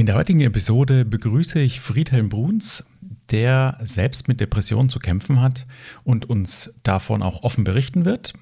[0.00, 2.86] In der heutigen Episode begrüße ich Friedhelm Bruns,
[3.30, 5.66] der selbst mit Depressionen zu kämpfen hat
[6.04, 8.32] und uns davon auch offen berichten wird.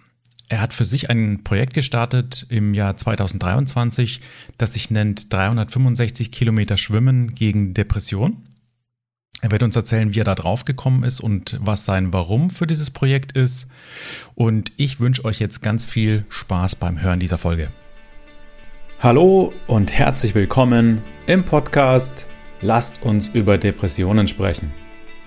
[0.48, 4.20] Er hat für sich ein Projekt gestartet im Jahr 2023,
[4.56, 8.36] das sich nennt 365 Kilometer Schwimmen gegen Depression.
[9.40, 12.68] Er wird uns erzählen, wie er da drauf gekommen ist und was sein Warum für
[12.68, 13.68] dieses Projekt ist.
[14.36, 17.72] Und ich wünsche euch jetzt ganz viel Spaß beim Hören dieser Folge.
[19.00, 22.26] Hallo und herzlich willkommen im Podcast
[22.60, 24.72] Lasst uns über Depressionen sprechen.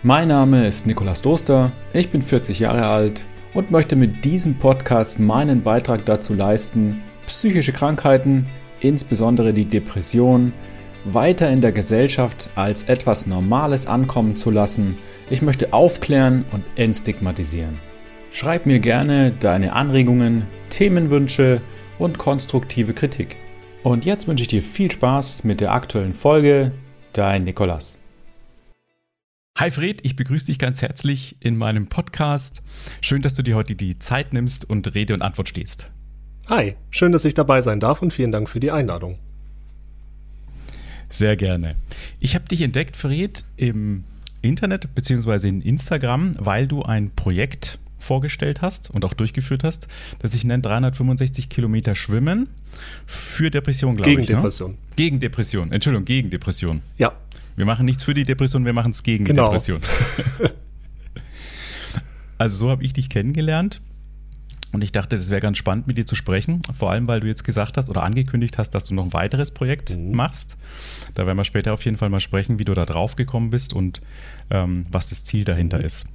[0.03, 5.21] Mein Name ist Nikolas Doster, ich bin 40 Jahre alt und möchte mit diesem Podcast
[5.21, 8.47] meinen Beitrag dazu leisten, psychische Krankheiten,
[8.81, 10.51] insbesondere die Depression,
[11.05, 14.97] weiter in der Gesellschaft als etwas Normales ankommen zu lassen.
[15.29, 17.79] Ich möchte aufklären und entstigmatisieren.
[18.31, 21.61] Schreib mir gerne deine Anregungen, Themenwünsche
[21.99, 23.37] und konstruktive Kritik.
[23.83, 26.71] Und jetzt wünsche ich dir viel Spaß mit der aktuellen Folge.
[27.13, 27.97] Dein Nikolas.
[29.57, 32.61] Hi Fred, ich begrüße dich ganz herzlich in meinem Podcast.
[33.01, 35.91] Schön, dass du dir heute die Zeit nimmst und Rede und Antwort stehst.
[36.47, 39.17] Hi, schön, dass ich dabei sein darf und vielen Dank für die Einladung.
[41.09, 41.75] Sehr gerne.
[42.19, 44.03] Ich habe dich entdeckt, Fred, im
[44.43, 45.47] Internet bzw.
[45.47, 49.87] in Instagram, weil du ein Projekt vorgestellt hast und auch durchgeführt hast,
[50.19, 52.49] das sich nennt 365 Kilometer Schwimmen
[53.05, 54.27] für Depression, glaube ich.
[54.27, 54.71] Gegen Depression.
[54.71, 54.77] Ne?
[54.95, 55.71] Gegen Depression.
[55.71, 56.81] Entschuldigung, gegen Depression.
[56.97, 57.13] Ja.
[57.55, 59.43] Wir machen nichts für die Depression, wir machen es gegen genau.
[59.43, 59.81] die Depression.
[62.37, 63.81] also so habe ich dich kennengelernt.
[64.73, 66.61] Und ich dachte, es wäre ganz spannend, mit dir zu sprechen.
[66.77, 69.51] Vor allem, weil du jetzt gesagt hast oder angekündigt hast, dass du noch ein weiteres
[69.51, 70.15] Projekt mhm.
[70.15, 70.57] machst.
[71.13, 73.73] Da werden wir später auf jeden Fall mal sprechen, wie du da drauf gekommen bist
[73.73, 74.01] und
[74.49, 75.85] ähm, was das Ziel dahinter mhm.
[75.85, 76.05] ist.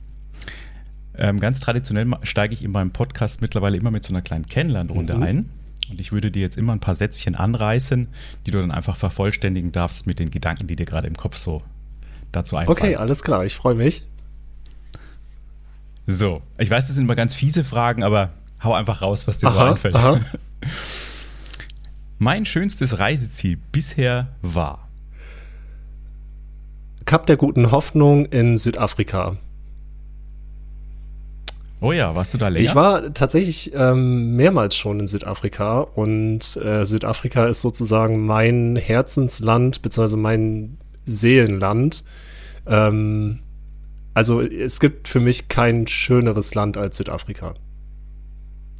[1.19, 5.17] Ähm, ganz traditionell steige ich in meinem Podcast mittlerweile immer mit so einer kleinen Kennenlernrunde
[5.17, 5.22] mhm.
[5.22, 5.50] ein.
[5.91, 8.09] Und ich würde dir jetzt immer ein paar Sätzchen anreißen,
[8.45, 11.62] die du dann einfach vervollständigen darfst mit den Gedanken, die dir gerade im Kopf so
[12.33, 12.77] dazu einfallen.
[12.77, 14.03] Okay, alles klar, ich freue mich.
[16.06, 18.31] So, ich weiß, das sind immer ganz fiese Fragen, aber
[18.62, 19.94] hau einfach raus, was dir aha, so einfällt.
[19.97, 20.21] Aha.
[22.19, 24.87] Mein schönstes Reiseziel bisher war
[27.05, 29.37] Kap der guten Hoffnung in Südafrika.
[31.87, 32.65] Oh ja, warst du da länger?
[32.65, 39.83] Ich war tatsächlich ähm, mehrmals schon in Südafrika und äh, Südafrika ist sozusagen mein Herzensland
[39.83, 42.03] beziehungsweise mein Seelenland.
[42.67, 43.39] Ähm,
[44.15, 47.55] also es gibt für mich kein schöneres Land als Südafrika.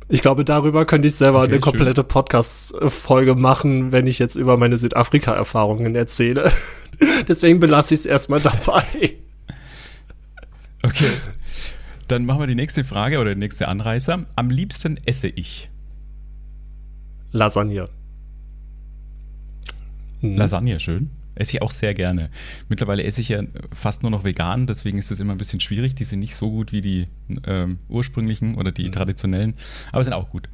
[0.09, 4.57] Ich glaube, darüber könnte ich selber okay, eine komplette Podcast-Folge machen, wenn ich jetzt über
[4.57, 6.51] meine Südafrika-Erfahrungen erzähle.
[7.29, 9.15] Deswegen belasse ich es erstmal dabei.
[10.83, 11.11] Okay.
[12.09, 14.27] Dann machen wir die nächste Frage oder der nächste Anreißer.
[14.37, 15.71] Am liebsten esse ich.
[17.33, 17.87] Lasagne.
[20.21, 20.37] Hm.
[20.37, 21.11] Lasagne, schön.
[21.35, 22.31] Esse ich auch sehr gerne.
[22.69, 23.43] Mittlerweile esse ich ja
[23.75, 25.95] fast nur noch vegan, deswegen ist es immer ein bisschen schwierig.
[25.95, 27.05] Die sind nicht so gut wie die
[27.47, 28.93] ähm, ursprünglichen oder die mhm.
[28.93, 29.55] traditionellen,
[29.93, 30.49] aber sind auch gut.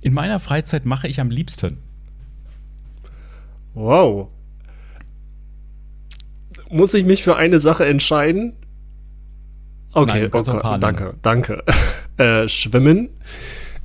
[0.00, 1.78] In meiner Freizeit mache ich am liebsten.
[3.74, 4.28] Wow.
[6.70, 8.54] Muss ich mich für eine Sache entscheiden?
[9.96, 11.62] Okay, Nein, okay danke, danke.
[12.18, 13.10] Äh, schwimmen.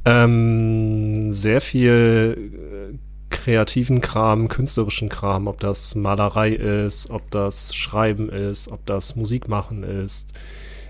[0.06, 2.98] Ähm, sehr viel äh,
[3.30, 9.50] kreativen Kram, künstlerischen Kram, ob das Malerei ist, ob das Schreiben ist, ob das Musik
[9.50, 10.34] machen ist.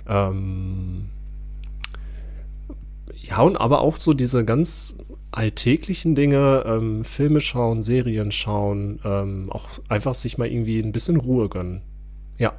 [0.08, 1.10] Ähm,
[3.24, 4.98] ja, und aber auch so diese ganz
[5.32, 11.18] alltäglichen Dinge, ähm, Filme schauen, Serien schauen, ähm, auch einfach sich mal irgendwie ein bisschen
[11.18, 11.82] Ruhe gönnen.
[12.38, 12.54] Ja.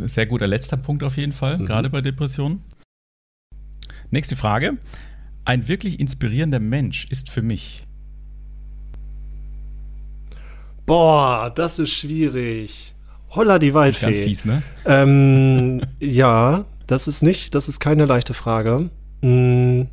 [0.00, 1.66] Sehr guter letzter Punkt auf jeden Fall, mhm.
[1.66, 2.62] gerade bei Depressionen.
[4.10, 4.78] Nächste Frage.
[5.44, 7.82] Ein wirklich inspirierender Mensch ist für mich.
[10.86, 12.94] Boah, das ist schwierig.
[13.30, 14.06] Holla die Waldfee.
[14.06, 14.62] Ganz fies, ne?
[14.84, 18.90] Ähm, ja, das ist nicht, das ist keine leichte Frage.
[19.22, 19.88] Hm,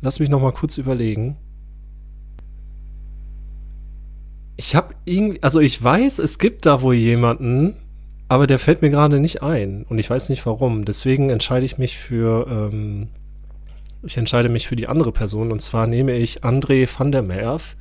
[0.00, 1.36] lass mich noch mal kurz überlegen.
[4.56, 7.74] Ich habe irgendwie, also ich weiß, es gibt da wohl jemanden,
[8.34, 10.84] aber der fällt mir gerade nicht ein und ich weiß nicht warum.
[10.84, 13.06] Deswegen entscheide ich mich für, ähm,
[14.02, 17.76] ich entscheide mich für die andere Person und zwar nehme ich André van der Merf.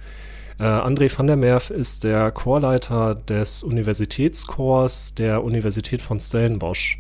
[0.60, 7.00] Äh, André van der Merf ist der Chorleiter des Universitätschors der Universität von Stellenbosch.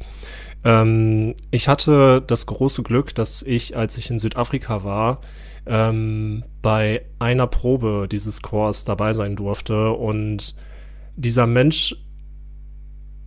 [0.63, 5.21] Ähm, ich hatte das große Glück, dass ich, als ich in Südafrika war,
[5.67, 10.55] ähm, bei einer Probe dieses Chors dabei sein durfte und
[11.15, 11.95] dieser Mensch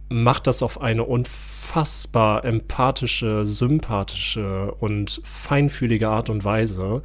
[0.09, 7.03] macht das auf eine unfassbar empathische, sympathische und feinfühlige Art und Weise.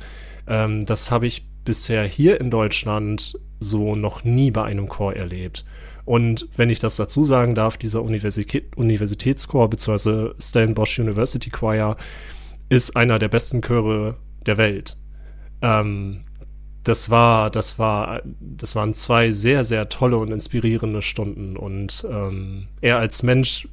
[0.48, 5.66] Ähm, das habe ich bisher hier in Deutschland so noch nie bei einem Chor erlebt.
[6.06, 10.32] Und wenn ich das dazu sagen darf, dieser Universität, Universitätschor bzw.
[10.40, 11.96] Stellenbosch University Choir
[12.70, 14.98] ist einer der besten Chöre der Welt.
[15.62, 16.22] Ähm,
[16.84, 21.56] das war, das war, das waren zwei sehr, sehr tolle und inspirierende Stunden.
[21.56, 23.68] Und ähm, er als Mensch,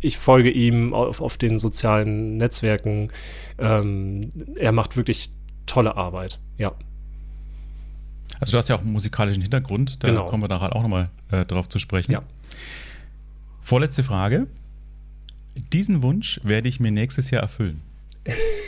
[0.00, 3.10] ich folge ihm auf, auf den sozialen Netzwerken.
[3.58, 5.30] Ähm, er macht wirklich
[5.66, 6.72] tolle Arbeit, ja.
[8.40, 10.26] Also du hast ja auch einen musikalischen Hintergrund, da genau.
[10.26, 12.12] kommen wir nachher auch nochmal äh, drauf zu sprechen.
[12.12, 12.22] Ja.
[13.62, 14.46] Vorletzte Frage.
[15.72, 17.80] Diesen Wunsch werde ich mir nächstes Jahr erfüllen.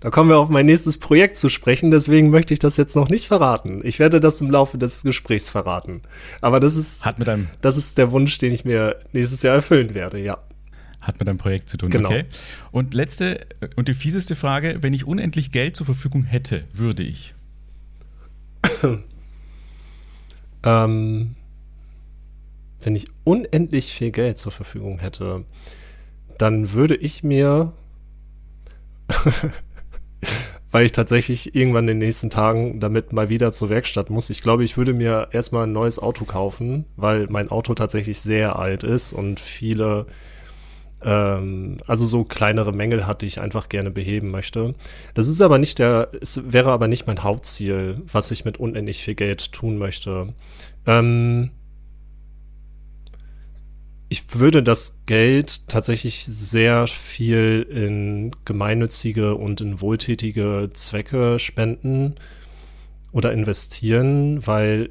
[0.00, 3.08] Da kommen wir auf mein nächstes Projekt zu sprechen, deswegen möchte ich das jetzt noch
[3.08, 3.80] nicht verraten.
[3.84, 6.02] Ich werde das im Laufe des Gesprächs verraten.
[6.40, 9.56] Aber das ist, Hat mit einem das ist der Wunsch, den ich mir nächstes Jahr
[9.56, 10.38] erfüllen werde, ja.
[11.00, 12.08] Hat mit einem Projekt zu tun, genau.
[12.08, 12.24] okay.
[12.70, 13.46] Und letzte
[13.76, 17.34] und die fieseste Frage, wenn ich unendlich Geld zur Verfügung hätte, würde ich?
[20.62, 21.34] ähm,
[22.80, 25.44] wenn ich unendlich viel Geld zur Verfügung hätte,
[26.36, 27.72] dann würde ich mir
[30.70, 34.30] weil ich tatsächlich irgendwann in den nächsten Tagen damit mal wieder zur Werkstatt muss.
[34.30, 38.56] Ich glaube, ich würde mir erstmal ein neues Auto kaufen, weil mein Auto tatsächlich sehr
[38.56, 40.06] alt ist und viele,
[41.02, 44.74] ähm, also so kleinere Mängel hat, die ich einfach gerne beheben möchte.
[45.14, 48.98] Das ist aber nicht der, es wäre aber nicht mein Hauptziel, was ich mit unendlich
[48.98, 50.34] viel Geld tun möchte.
[50.86, 51.50] Ähm,
[54.08, 62.14] ich würde das Geld tatsächlich sehr viel in gemeinnützige und in wohltätige Zwecke spenden
[63.12, 64.90] oder investieren, weil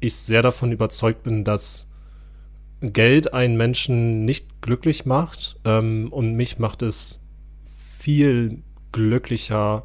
[0.00, 1.90] ich sehr davon überzeugt bin, dass
[2.80, 7.24] Geld einen Menschen nicht glücklich macht ähm, und mich macht es
[7.64, 9.84] viel glücklicher,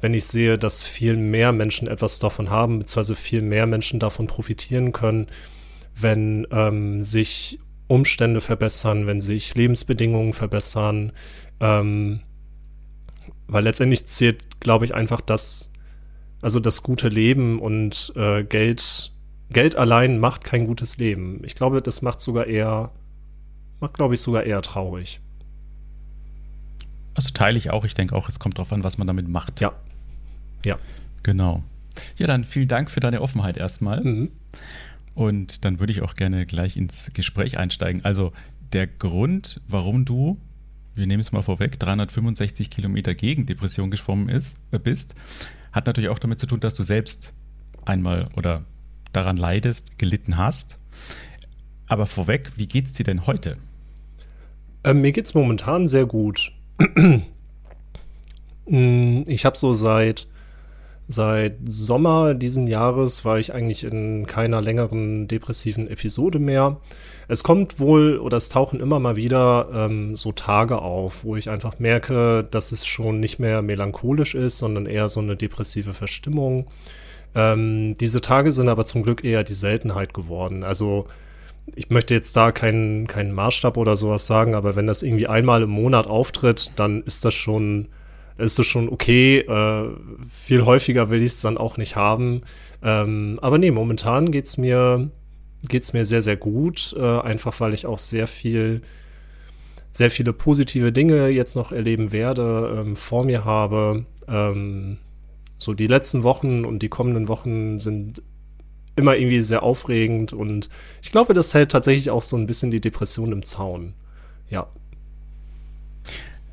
[0.00, 4.26] wenn ich sehe, dass viel mehr Menschen etwas davon haben, beziehungsweise viel mehr Menschen davon
[4.26, 5.26] profitieren können,
[5.94, 7.58] wenn ähm, sich
[7.90, 11.12] Umstände verbessern, wenn sich Lebensbedingungen verbessern.
[11.58, 12.20] Ähm,
[13.48, 15.72] weil letztendlich zählt, glaube ich, einfach das,
[16.40, 19.12] also das gute Leben und äh, Geld,
[19.50, 21.42] Geld allein macht kein gutes Leben.
[21.44, 22.92] Ich glaube, das macht sogar eher,
[23.80, 25.20] macht, glaube ich, sogar eher traurig.
[27.14, 27.84] Also teile ich auch.
[27.84, 29.60] Ich denke auch, es kommt darauf an, was man damit macht.
[29.60, 29.72] Ja.
[30.64, 30.76] Ja.
[31.24, 31.64] Genau.
[32.16, 34.00] Ja, dann vielen Dank für deine Offenheit erstmal.
[34.00, 34.30] Mhm.
[35.20, 38.02] Und dann würde ich auch gerne gleich ins Gespräch einsteigen.
[38.06, 38.32] Also
[38.72, 40.40] der Grund, warum du,
[40.94, 45.14] wir nehmen es mal vorweg, 365 Kilometer gegen Depression geschwommen ist, äh, bist,
[45.72, 47.34] hat natürlich auch damit zu tun, dass du selbst
[47.84, 48.64] einmal oder
[49.12, 50.78] daran leidest, gelitten hast.
[51.86, 53.58] Aber vorweg, wie geht es dir denn heute?
[54.84, 56.50] Ähm, mir geht es momentan sehr gut.
[58.66, 60.28] Mm, ich habe so seit
[61.12, 66.76] Seit Sommer diesen Jahres war ich eigentlich in keiner längeren depressiven Episode mehr.
[67.26, 71.50] Es kommt wohl oder es tauchen immer mal wieder ähm, so Tage auf, wo ich
[71.50, 76.68] einfach merke, dass es schon nicht mehr melancholisch ist, sondern eher so eine depressive Verstimmung.
[77.34, 80.62] Ähm, diese Tage sind aber zum Glück eher die Seltenheit geworden.
[80.62, 81.08] Also
[81.74, 85.62] ich möchte jetzt da keinen, keinen Maßstab oder sowas sagen, aber wenn das irgendwie einmal
[85.62, 87.88] im Monat auftritt, dann ist das schon
[88.40, 89.38] ist es schon okay.
[89.38, 89.90] Äh,
[90.28, 92.42] viel häufiger will ich es dann auch nicht haben.
[92.82, 95.10] Ähm, aber nee, momentan geht es mir,
[95.68, 96.94] geht's mir sehr, sehr gut.
[96.98, 98.82] Äh, einfach weil ich auch sehr viel,
[99.92, 104.04] sehr viele positive Dinge jetzt noch erleben werde, ähm, vor mir habe.
[104.28, 104.98] Ähm,
[105.58, 108.22] so die letzten Wochen und die kommenden Wochen sind
[108.96, 110.68] immer irgendwie sehr aufregend und
[111.02, 113.94] ich glaube, das hält tatsächlich auch so ein bisschen die Depression im Zaun.
[114.48, 114.68] Ja.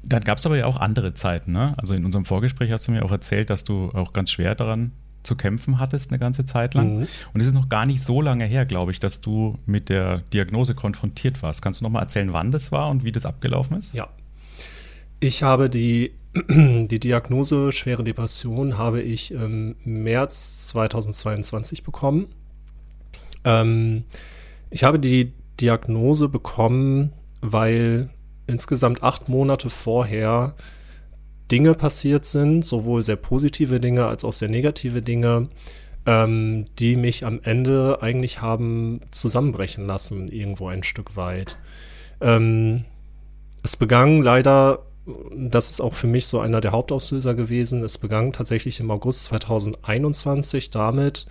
[0.08, 1.74] Dann gab es aber ja auch andere Zeiten, ne?
[1.78, 4.94] Also in unserem Vorgespräch hast du mir auch erzählt, dass du auch ganz schwer daran
[5.24, 7.00] zu kämpfen hattest eine ganze Zeit lang.
[7.00, 7.08] Mhm.
[7.34, 10.20] Und es ist noch gar nicht so lange her, glaube ich, dass du mit der
[10.34, 11.62] Diagnose konfrontiert warst.
[11.62, 13.94] Kannst du noch mal erzählen, wann das war und wie das abgelaufen ist?
[13.94, 14.08] Ja.
[15.20, 16.14] Ich habe die,
[16.50, 22.28] die Diagnose schwere Depression habe ich im März 2022 bekommen.
[23.44, 24.04] Ähm,
[24.70, 27.12] ich habe die Diagnose bekommen,
[27.42, 28.10] weil
[28.48, 30.56] insgesamt acht Monate vorher
[31.51, 35.48] Dinge passiert sind, sowohl sehr positive Dinge als auch sehr negative Dinge,
[36.06, 41.58] ähm, die mich am Ende eigentlich haben zusammenbrechen lassen, irgendwo ein Stück weit.
[42.20, 42.86] Ähm,
[43.63, 44.80] es begann leider,
[45.36, 49.25] das ist auch für mich so einer der Hauptauslöser gewesen, es begann tatsächlich im August
[49.25, 51.27] 2021 damit,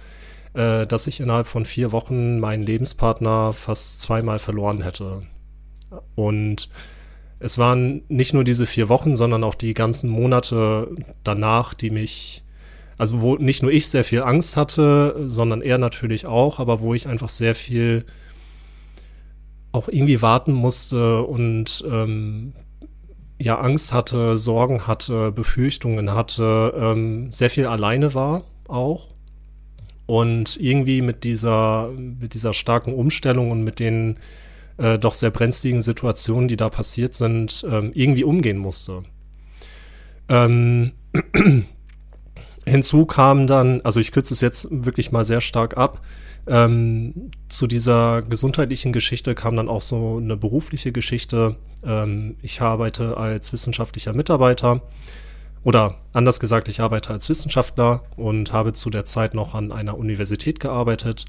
[0.54, 5.22] äh, dass ich innerhalb von vier Wochen meinen Lebenspartner fast zweimal verloren hätte.
[6.14, 6.68] Und
[7.38, 10.90] es waren nicht nur diese vier Wochen, sondern auch die ganzen Monate
[11.22, 12.42] danach, die mich
[12.98, 16.94] also wo nicht nur ich sehr viel Angst hatte, sondern er natürlich auch, aber wo
[16.94, 18.06] ich einfach sehr viel
[19.72, 22.54] auch irgendwie warten musste und ähm,
[23.38, 29.14] ja Angst hatte, Sorgen hatte, Befürchtungen hatte, ähm, sehr viel alleine war auch.
[30.06, 34.18] Und irgendwie mit dieser mit dieser starken Umstellung und mit den
[34.78, 39.04] äh, doch sehr brenzligen Situationen, die da passiert sind, ähm, irgendwie umgehen musste.
[40.28, 40.92] Ähm,
[42.66, 46.00] hinzu kam dann, also ich kürze es jetzt wirklich mal sehr stark ab,
[46.48, 51.56] ähm, zu dieser gesundheitlichen Geschichte kam dann auch so eine berufliche Geschichte.
[51.84, 54.82] Ähm, ich arbeite als wissenschaftlicher Mitarbeiter
[55.64, 59.98] oder anders gesagt, ich arbeite als Wissenschaftler und habe zu der Zeit noch an einer
[59.98, 61.24] Universität gearbeitet.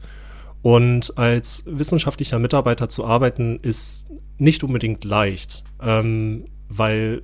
[0.68, 7.22] Und als wissenschaftlicher Mitarbeiter zu arbeiten ist nicht unbedingt leicht, ähm, weil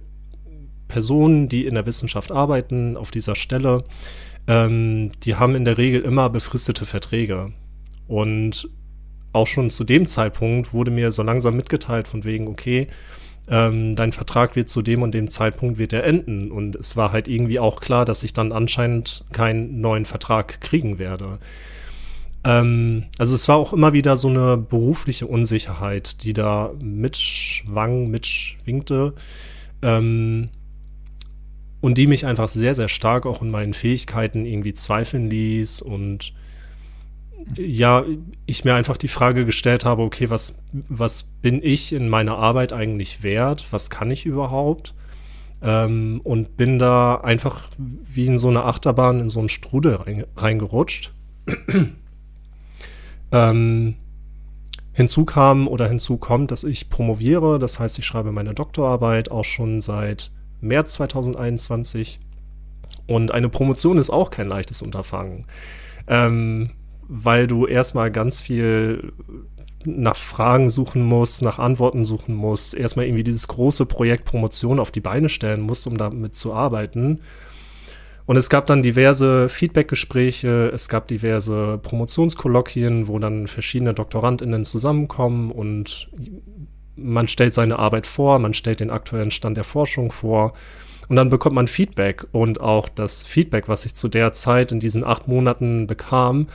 [0.87, 3.83] Personen, die in der Wissenschaft arbeiten, auf dieser Stelle,
[4.47, 7.51] ähm, die haben in der Regel immer befristete Verträge.
[8.07, 8.69] Und
[9.33, 12.87] auch schon zu dem Zeitpunkt wurde mir so langsam mitgeteilt von wegen, okay,
[13.49, 16.49] ähm, dein Vertrag wird zu dem und dem Zeitpunkt wird er enden.
[16.49, 20.97] Und es war halt irgendwie auch klar, dass ich dann anscheinend keinen neuen Vertrag kriegen
[20.97, 21.39] werde.
[22.43, 29.13] Ähm, also es war auch immer wieder so eine berufliche Unsicherheit, die da mitschwang, mitschwingte.
[29.81, 30.49] Ähm,
[31.81, 36.33] und die mich einfach sehr, sehr stark auch in meinen Fähigkeiten irgendwie zweifeln ließ und
[37.57, 38.05] ja,
[38.45, 42.71] ich mir einfach die Frage gestellt habe, okay, was, was bin ich in meiner Arbeit
[42.71, 43.67] eigentlich wert?
[43.71, 44.93] Was kann ich überhaupt?
[45.61, 51.13] Ähm, und bin da einfach wie in so eine Achterbahn in so einen Strudel reingerutscht.
[53.33, 53.95] Ähm,
[54.93, 57.59] hinzu kam oder hinzu kommt, dass ich promoviere.
[57.59, 62.19] Das heißt, ich schreibe meine Doktorarbeit auch schon seit März 2021.
[63.07, 65.45] Und eine Promotion ist auch kein leichtes Unterfangen,
[66.07, 66.69] ähm,
[67.07, 69.11] weil du erstmal ganz viel
[69.85, 74.91] nach Fragen suchen musst, nach Antworten suchen musst, erstmal irgendwie dieses große Projekt Promotion auf
[74.91, 77.19] die Beine stellen musst, um damit zu arbeiten.
[78.25, 85.51] Und es gab dann diverse Feedbackgespräche, es gab diverse Promotionskolloquien, wo dann verschiedene DoktorandInnen zusammenkommen
[85.51, 86.09] und
[86.95, 90.53] man stellt seine Arbeit vor, man stellt den aktuellen Stand der Forschung vor
[91.09, 94.79] und dann bekommt man Feedback und auch das Feedback, was ich zu der Zeit in
[94.79, 96.47] diesen acht Monaten bekam,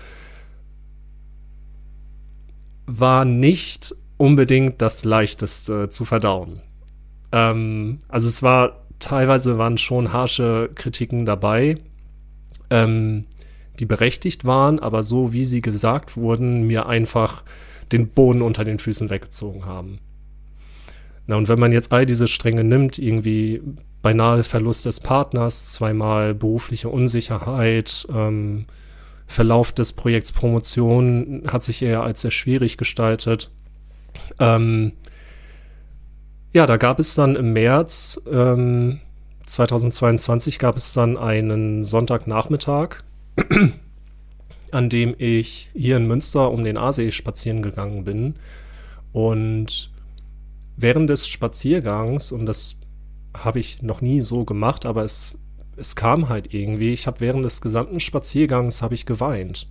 [2.86, 6.62] war nicht unbedingt das leichteste zu verdauen.
[7.30, 11.78] Ähm, also es war teilweise waren schon harsche Kritiken dabei,
[12.70, 13.26] ähm,
[13.78, 17.44] die berechtigt waren, aber so wie sie gesagt wurden, mir einfach
[17.92, 20.00] den Boden unter den Füßen weggezogen haben.
[21.26, 23.62] Na, und wenn man jetzt all diese Stränge nimmt, irgendwie
[24.02, 28.66] beinahe Verlust des Partners, zweimal berufliche Unsicherheit, ähm,
[29.26, 33.50] Verlauf des Projekts Promotion hat sich eher als sehr schwierig gestaltet.
[34.38, 34.92] Ähm,
[36.52, 39.00] ja, da gab es dann im März ähm,
[39.46, 43.02] 2022 gab es dann einen Sonntagnachmittag,
[44.70, 48.34] an dem ich hier in Münster um den Aasee spazieren gegangen bin
[49.12, 49.90] und
[50.76, 52.76] während des Spaziergangs, und das
[53.34, 55.38] habe ich noch nie so gemacht, aber es,
[55.76, 59.66] es kam halt irgendwie, ich habe während des gesamten Spaziergangs habe ich geweint.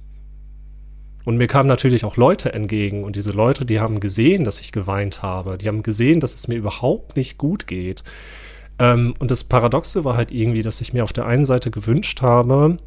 [1.27, 4.71] Und mir kamen natürlich auch Leute entgegen und diese Leute, die haben gesehen, dass ich
[4.71, 5.57] geweint habe.
[5.57, 8.05] Die haben gesehen, dass es mir überhaupt nicht gut geht.
[8.79, 12.21] Ähm, und das Paradoxe war halt irgendwie, dass ich mir auf der einen Seite gewünscht
[12.21, 12.77] habe,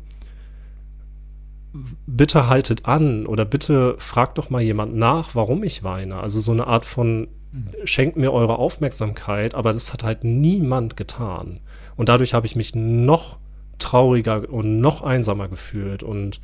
[2.06, 6.20] bitte haltet an oder bitte fragt doch mal jemand nach, warum ich weine.
[6.20, 7.28] Also so eine Art von
[7.84, 11.60] schenkt mir eure Aufmerksamkeit, aber das hat halt niemand getan.
[11.94, 13.36] Und dadurch habe ich mich noch
[13.78, 16.40] trauriger und noch einsamer gefühlt und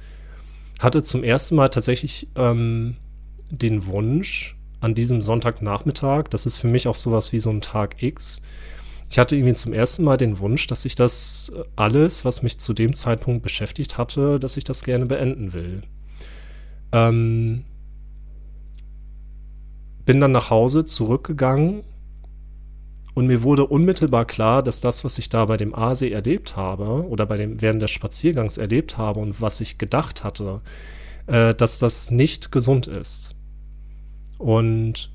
[0.80, 2.96] hatte zum ersten Mal tatsächlich ähm,
[3.50, 8.02] den Wunsch an diesem Sonntagnachmittag, das ist für mich auch sowas wie so ein Tag
[8.02, 8.42] X,
[9.10, 12.74] ich hatte irgendwie zum ersten Mal den Wunsch, dass ich das alles, was mich zu
[12.74, 15.82] dem Zeitpunkt beschäftigt hatte, dass ich das gerne beenden will.
[16.92, 17.64] Ähm,
[20.04, 21.82] bin dann nach Hause zurückgegangen
[23.16, 27.08] und mir wurde unmittelbar klar, dass das, was ich da bei dem Aasee erlebt habe
[27.08, 30.60] oder bei dem während des Spaziergangs erlebt habe und was ich gedacht hatte,
[31.26, 33.34] äh, dass das nicht gesund ist.
[34.36, 35.10] Und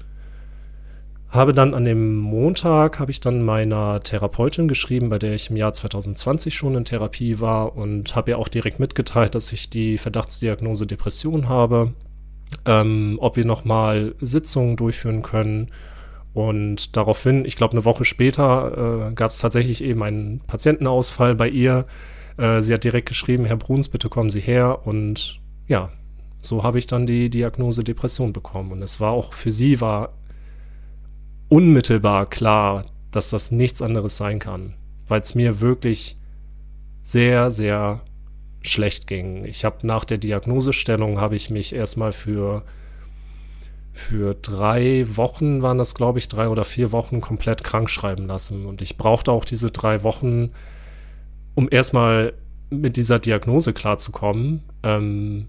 [1.30, 5.56] habe dann an dem Montag habe ich dann meiner Therapeutin geschrieben, bei der ich im
[5.56, 10.00] Jahr 2020 schon in Therapie war und habe ihr auch direkt mitgeteilt, dass ich die
[10.00, 11.94] Verdachtsdiagnose Depression habe
[12.66, 15.68] ähm, ob wir nochmal Sitzungen durchführen können.
[16.34, 21.50] Und daraufhin, ich glaube, eine Woche später äh, gab es tatsächlich eben einen Patientenausfall bei
[21.50, 21.86] ihr,
[22.38, 24.88] Äh, sie hat direkt geschrieben, Herr Bruns, bitte kommen Sie her.
[24.88, 25.92] Und ja,
[26.40, 28.72] so habe ich dann die Diagnose Depression bekommen.
[28.72, 30.14] Und es war auch für sie war
[31.50, 34.74] unmittelbar klar, dass das nichts anderes sein kann,
[35.08, 36.18] weil es mir wirklich
[37.02, 38.02] sehr, sehr
[38.62, 39.44] schlecht ging.
[39.44, 42.64] Ich habe nach der Diagnosestellung habe ich mich erstmal für
[43.94, 48.66] für drei Wochen waren das, glaube ich, drei oder vier Wochen komplett krank schreiben lassen.
[48.66, 50.52] Und ich brauchte auch diese drei Wochen,
[51.56, 52.34] um erstmal
[52.70, 55.48] mit dieser Diagnose klarzukommen, ähm,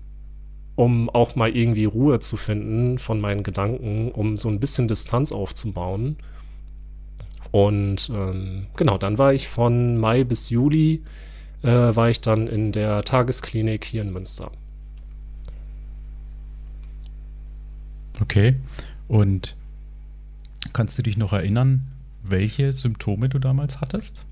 [0.75, 5.31] um auch mal irgendwie Ruhe zu finden von meinen Gedanken, um so ein bisschen Distanz
[5.31, 6.17] aufzubauen.
[7.53, 11.03] Und ähm, genau, dann war ich von Mai bis Juli,
[11.63, 14.51] äh, war ich dann in der Tagesklinik hier in Münster.
[18.21, 18.57] Okay.
[19.09, 19.57] Und
[20.73, 21.83] kannst du dich noch erinnern,
[22.23, 24.25] welche Symptome du damals hattest?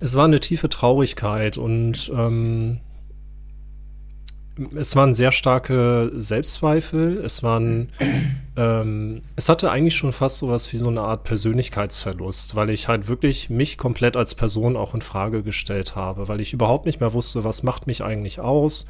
[0.00, 2.80] Es war eine tiefe Traurigkeit und ähm,
[4.74, 7.18] es waren sehr starke Selbstzweifel.
[7.24, 7.90] Es waren,
[8.56, 13.08] ähm, es hatte eigentlich schon fast sowas wie so eine Art Persönlichkeitsverlust, weil ich halt
[13.08, 17.12] wirklich mich komplett als Person auch in Frage gestellt habe, weil ich überhaupt nicht mehr
[17.12, 18.86] wusste, was macht mich eigentlich aus,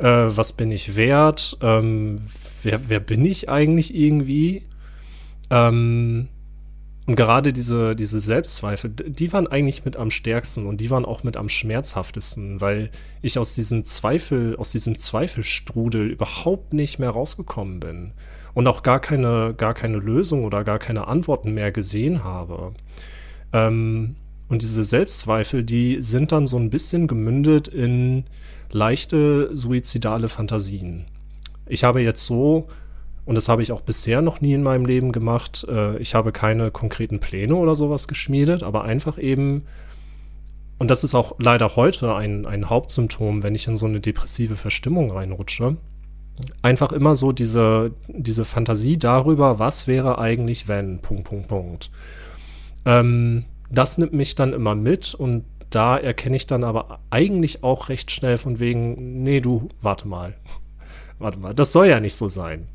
[0.00, 2.16] äh, was bin ich wert, ähm,
[2.62, 4.66] wer, wer bin ich eigentlich irgendwie.
[5.50, 6.28] Ähm,
[7.06, 11.24] und gerade diese, diese Selbstzweifel, die waren eigentlich mit am stärksten und die waren auch
[11.24, 12.90] mit am schmerzhaftesten, weil
[13.20, 18.12] ich aus diesem Zweifel, aus diesem Zweifelstrudel überhaupt nicht mehr rausgekommen bin
[18.54, 22.74] und auch gar keine, gar keine Lösung oder gar keine Antworten mehr gesehen habe.
[23.52, 24.16] Ähm,
[24.48, 28.24] und diese Selbstzweifel, die sind dann so ein bisschen gemündet in
[28.70, 31.06] leichte suizidale Fantasien.
[31.66, 32.68] Ich habe jetzt so
[33.30, 35.64] und das habe ich auch bisher noch nie in meinem Leben gemacht.
[35.68, 39.66] Äh, ich habe keine konkreten Pläne oder sowas geschmiedet, aber einfach eben,
[40.78, 44.56] und das ist auch leider heute ein, ein Hauptsymptom, wenn ich in so eine depressive
[44.56, 45.76] Verstimmung reinrutsche,
[46.62, 51.90] einfach immer so diese, diese Fantasie darüber, was wäre eigentlich, wenn, Punkt, Punkt, Punkt.
[52.86, 57.88] Ähm, das nimmt mich dann immer mit und da erkenne ich dann aber eigentlich auch
[57.88, 60.36] recht schnell von wegen, nee, du, warte mal.
[61.18, 62.66] Warte mal, das soll ja nicht so sein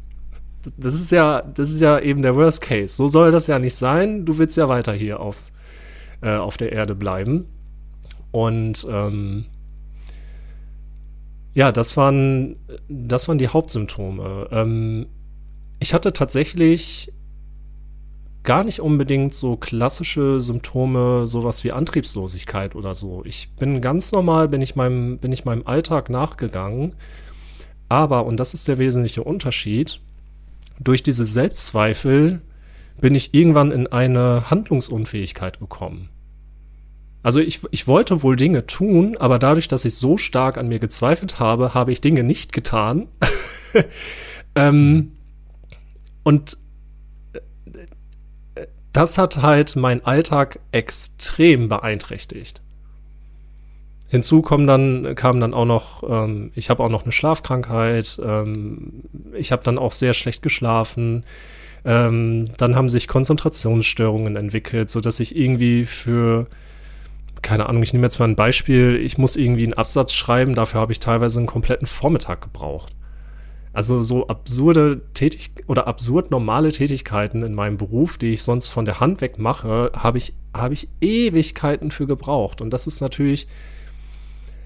[0.77, 2.95] das ist ja, das ist ja eben der Worst Case.
[2.95, 4.25] So soll das ja nicht sein.
[4.25, 5.51] Du willst ja weiter hier auf,
[6.21, 7.45] äh, auf der Erde bleiben.
[8.31, 9.45] Und ähm,
[11.53, 12.57] ja, das waren,
[12.89, 14.47] das waren die Hauptsymptome.
[14.51, 15.07] Ähm,
[15.79, 17.13] ich hatte tatsächlich
[18.45, 23.23] gar nicht unbedingt so klassische Symptome, sowas wie Antriebslosigkeit oder so.
[23.25, 26.95] Ich bin ganz normal, bin ich meinem, bin ich meinem Alltag nachgegangen.
[27.89, 29.99] Aber, und das ist der wesentliche Unterschied,
[30.79, 32.41] durch diese Selbstzweifel
[32.99, 36.09] bin ich irgendwann in eine Handlungsunfähigkeit gekommen.
[37.23, 40.79] Also ich, ich wollte wohl Dinge tun, aber dadurch, dass ich so stark an mir
[40.79, 43.07] gezweifelt habe, habe ich Dinge nicht getan.
[44.55, 45.13] ähm,
[46.23, 46.57] und
[48.95, 52.61] das hat halt meinen Alltag extrem beeinträchtigt.
[54.07, 59.03] Hinzu kommen dann, kam dann auch noch, ähm, ich habe auch noch eine Schlafkrankheit, ähm,
[59.33, 61.23] ich habe dann auch sehr schlecht geschlafen.
[61.83, 66.47] Ähm, dann haben sich Konzentrationsstörungen entwickelt, sodass ich irgendwie für,
[67.41, 70.79] keine Ahnung, ich nehme jetzt mal ein Beispiel, ich muss irgendwie einen Absatz schreiben, dafür
[70.79, 72.93] habe ich teilweise einen kompletten Vormittag gebraucht.
[73.75, 78.85] Also so absurde Tätig oder absurd normale Tätigkeiten in meinem Beruf, die ich sonst von
[78.85, 82.61] der Hand weg mache, habe ich, habe ich Ewigkeiten für gebraucht.
[82.61, 83.49] Und das ist natürlich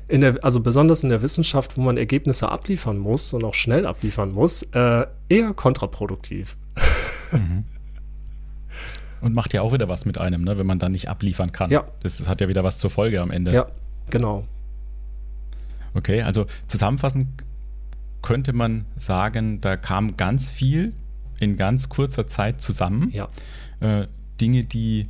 [0.08, 3.88] in der, also besonders in der Wissenschaft, wo man Ergebnisse abliefern muss und auch schnell
[3.88, 6.56] abliefern muss, äh, eher kontraproduktiv.
[7.32, 7.64] Mhm.
[9.22, 11.72] Und macht ja auch wieder was mit einem, ne, wenn man dann nicht abliefern kann.
[11.72, 11.88] Ja.
[12.04, 13.54] Das hat ja wieder was zur Folge am Ende.
[13.54, 13.70] Ja,
[14.12, 14.46] genau.
[15.96, 17.26] Okay, also zusammenfassend
[18.22, 20.94] könnte man sagen, da kam ganz viel
[21.40, 23.12] in ganz kurzer Zeit zusammen.
[23.12, 23.28] Ja.
[23.80, 24.08] Äh,
[24.40, 25.08] Dinge, die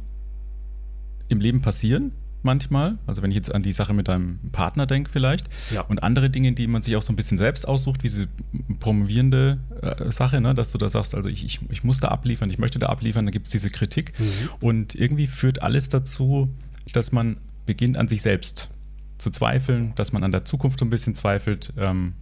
[1.28, 2.12] im Leben passieren,
[2.44, 2.98] manchmal.
[3.06, 5.48] Also wenn ich jetzt an die Sache mit deinem Partner denke vielleicht.
[5.72, 5.82] Ja.
[5.82, 8.28] Und andere Dinge, die man sich auch so ein bisschen selbst aussucht, wie diese
[8.80, 10.56] promovierende äh, Sache, ne?
[10.56, 13.26] dass du da sagst, also ich, ich, ich muss da abliefern, ich möchte da abliefern,
[13.26, 14.18] da gibt es diese Kritik.
[14.20, 14.26] Mhm.
[14.60, 16.50] Und irgendwie führt alles dazu,
[16.94, 18.70] dass man beginnt an sich selbst
[19.18, 22.14] zu zweifeln, dass man an der Zukunft so ein bisschen zweifelt, ähm,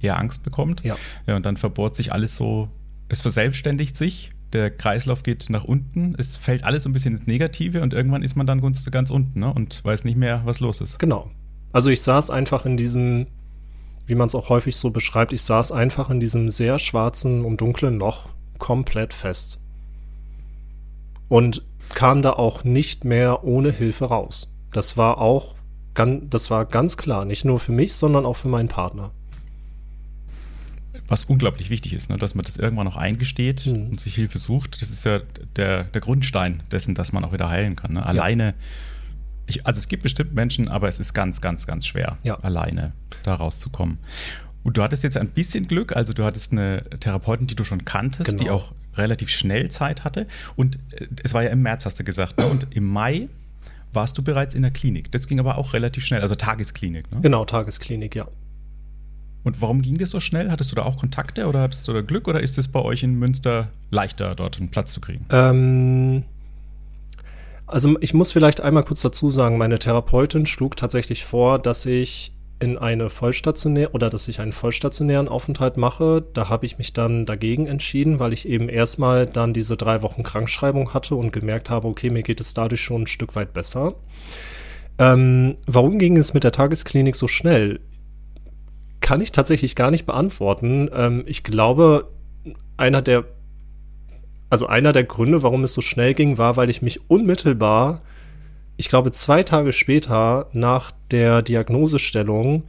[0.00, 0.82] eher Angst bekommt.
[0.84, 0.96] Ja.
[1.26, 1.36] ja.
[1.36, 2.68] Und dann verbohrt sich alles so,
[3.08, 7.26] es verselbstständigt sich der Kreislauf geht nach unten, es fällt alles so ein bisschen ins
[7.26, 9.52] Negative und irgendwann ist man dann ganz, ganz unten ne?
[9.52, 10.98] und weiß nicht mehr, was los ist.
[10.98, 11.30] Genau.
[11.72, 13.26] Also ich saß einfach in diesem,
[14.06, 17.60] wie man es auch häufig so beschreibt, ich saß einfach in diesem sehr schwarzen und
[17.60, 19.60] dunklen Loch komplett fest.
[21.28, 24.52] Und kam da auch nicht mehr ohne Hilfe raus.
[24.72, 25.56] Das war auch
[25.94, 29.10] das war ganz klar, nicht nur für mich, sondern auch für meinen Partner.
[31.10, 32.16] Was unglaublich wichtig ist, ne?
[32.16, 33.90] dass man das irgendwann noch eingesteht mhm.
[33.90, 34.80] und sich Hilfe sucht.
[34.80, 35.20] Das ist ja
[35.56, 37.94] der, der Grundstein dessen, dass man auch wieder heilen kann.
[37.94, 38.06] Ne?
[38.06, 38.54] Alleine, ja.
[39.46, 42.36] ich, also es gibt bestimmt Menschen, aber es ist ganz, ganz, ganz schwer, ja.
[42.36, 42.92] alleine
[43.24, 43.98] da rauszukommen.
[44.62, 47.84] Und du hattest jetzt ein bisschen Glück, also du hattest eine Therapeutin, die du schon
[47.84, 48.44] kanntest, genau.
[48.44, 50.26] die auch relativ schnell Zeit hatte.
[50.54, 52.38] Und äh, es war ja im März, hast du gesagt.
[52.38, 52.46] Ne?
[52.46, 53.28] Und im Mai
[53.92, 55.10] warst du bereits in der Klinik.
[55.12, 57.10] Das ging aber auch relativ schnell, also Tagesklinik.
[57.10, 57.20] Ne?
[57.22, 58.28] Genau, Tagesklinik, ja.
[59.42, 60.50] Und warum ging das so schnell?
[60.50, 63.02] Hattest du da auch Kontakte oder hattest du da Glück oder ist es bei euch
[63.02, 65.24] in Münster leichter, dort einen Platz zu kriegen?
[65.30, 66.24] Ähm,
[67.66, 72.32] also ich muss vielleicht einmal kurz dazu sagen, meine Therapeutin schlug tatsächlich vor, dass ich
[72.58, 76.22] in eine vollstationär oder dass ich einen vollstationären Aufenthalt mache.
[76.34, 80.22] Da habe ich mich dann dagegen entschieden, weil ich eben erstmal dann diese drei Wochen
[80.22, 83.94] Krankschreibung hatte und gemerkt habe, okay, mir geht es dadurch schon ein Stück weit besser.
[84.98, 87.80] Ähm, warum ging es mit der Tagesklinik so schnell?
[89.10, 90.88] Kann ich tatsächlich gar nicht beantworten.
[90.94, 92.08] Ähm, ich glaube,
[92.76, 93.24] einer der,
[94.48, 98.02] also einer der Gründe, warum es so schnell ging, war, weil ich mich unmittelbar
[98.80, 102.62] ich glaube, zwei Tage später nach der Diagnosestellung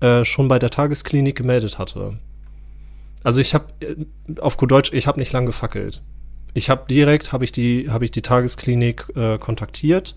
[0.00, 2.18] äh, schon bei der Tagesklinik gemeldet hatte.
[3.22, 3.96] Also ich habe äh,
[4.40, 6.02] auf gut Deutsch, ich habe nicht lang gefackelt.
[6.54, 10.14] Ich habe direkt habe ich die habe ich die Tagesklinik äh, kontaktiert.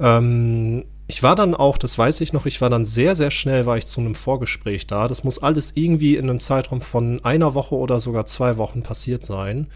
[0.00, 3.66] Ähm, ich war dann auch, das weiß ich noch, ich war dann sehr sehr schnell
[3.66, 5.08] war ich zu einem Vorgespräch da.
[5.08, 9.24] Das muss alles irgendwie in einem Zeitraum von einer Woche oder sogar zwei Wochen passiert
[9.24, 9.66] sein.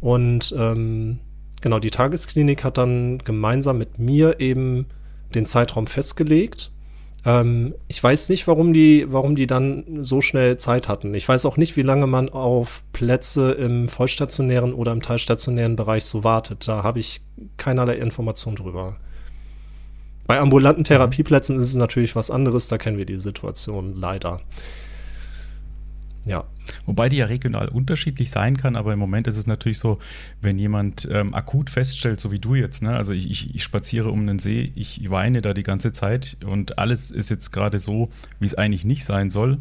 [0.00, 1.20] Und ähm,
[1.60, 4.86] genau, die Tagesklinik hat dann gemeinsam mit mir eben
[5.36, 6.72] den Zeitraum festgelegt.
[7.24, 11.14] Ähm, ich weiß nicht, warum die, warum die dann so schnell Zeit hatten.
[11.14, 16.06] Ich weiß auch nicht, wie lange man auf Plätze im vollstationären oder im teilstationären Bereich
[16.06, 16.66] so wartet.
[16.66, 17.20] Da habe ich
[17.56, 18.96] keinerlei Information drüber.
[20.26, 20.84] Bei ambulanten.
[20.84, 24.40] Therapieplätzen ist es natürlich was anderes, da kennen wir die Situation leider.
[26.26, 26.44] Ja.
[26.84, 30.00] Wobei die ja regional unterschiedlich sein kann, aber im Moment ist es natürlich so,
[30.40, 32.96] wenn jemand ähm, akut feststellt, so wie du jetzt, ne?
[32.96, 36.78] also ich, ich, ich spaziere um den See, ich weine da die ganze Zeit und
[36.78, 38.10] alles ist jetzt gerade so,
[38.40, 39.58] wie es eigentlich nicht sein soll.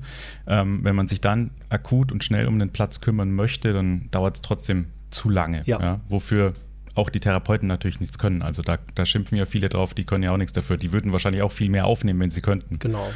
[0.47, 4.35] Ähm, wenn man sich dann akut und schnell um den Platz kümmern möchte, dann dauert
[4.35, 5.61] es trotzdem zu lange.
[5.65, 5.79] Ja.
[5.79, 6.01] ja.
[6.09, 6.53] Wofür
[6.95, 8.41] auch die Therapeuten natürlich nichts können.
[8.41, 10.77] Also da, da schimpfen ja viele drauf, die können ja auch nichts dafür.
[10.77, 12.79] Die würden wahrscheinlich auch viel mehr aufnehmen, wenn sie könnten.
[12.79, 13.07] Genau.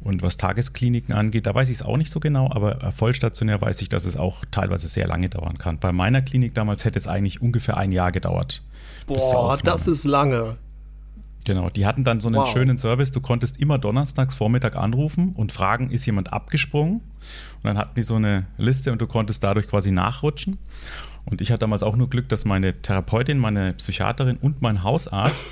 [0.00, 3.80] Und was Tageskliniken angeht, da weiß ich es auch nicht so genau, aber vollstationär weiß
[3.82, 5.78] ich, dass es auch teilweise sehr lange dauern kann.
[5.78, 8.62] Bei meiner Klinik damals hätte es eigentlich ungefähr ein Jahr gedauert.
[9.06, 10.56] Boah, das ist lange.
[11.44, 12.48] Genau, die hatten dann so einen wow.
[12.48, 13.10] schönen Service.
[13.10, 16.94] Du konntest immer donnerstags Vormittag anrufen und fragen, ist jemand abgesprungen?
[16.94, 20.58] Und dann hatten die so eine Liste und du konntest dadurch quasi nachrutschen.
[21.24, 25.46] Und ich hatte damals auch nur Glück, dass meine Therapeutin, meine Psychiaterin und mein Hausarzt,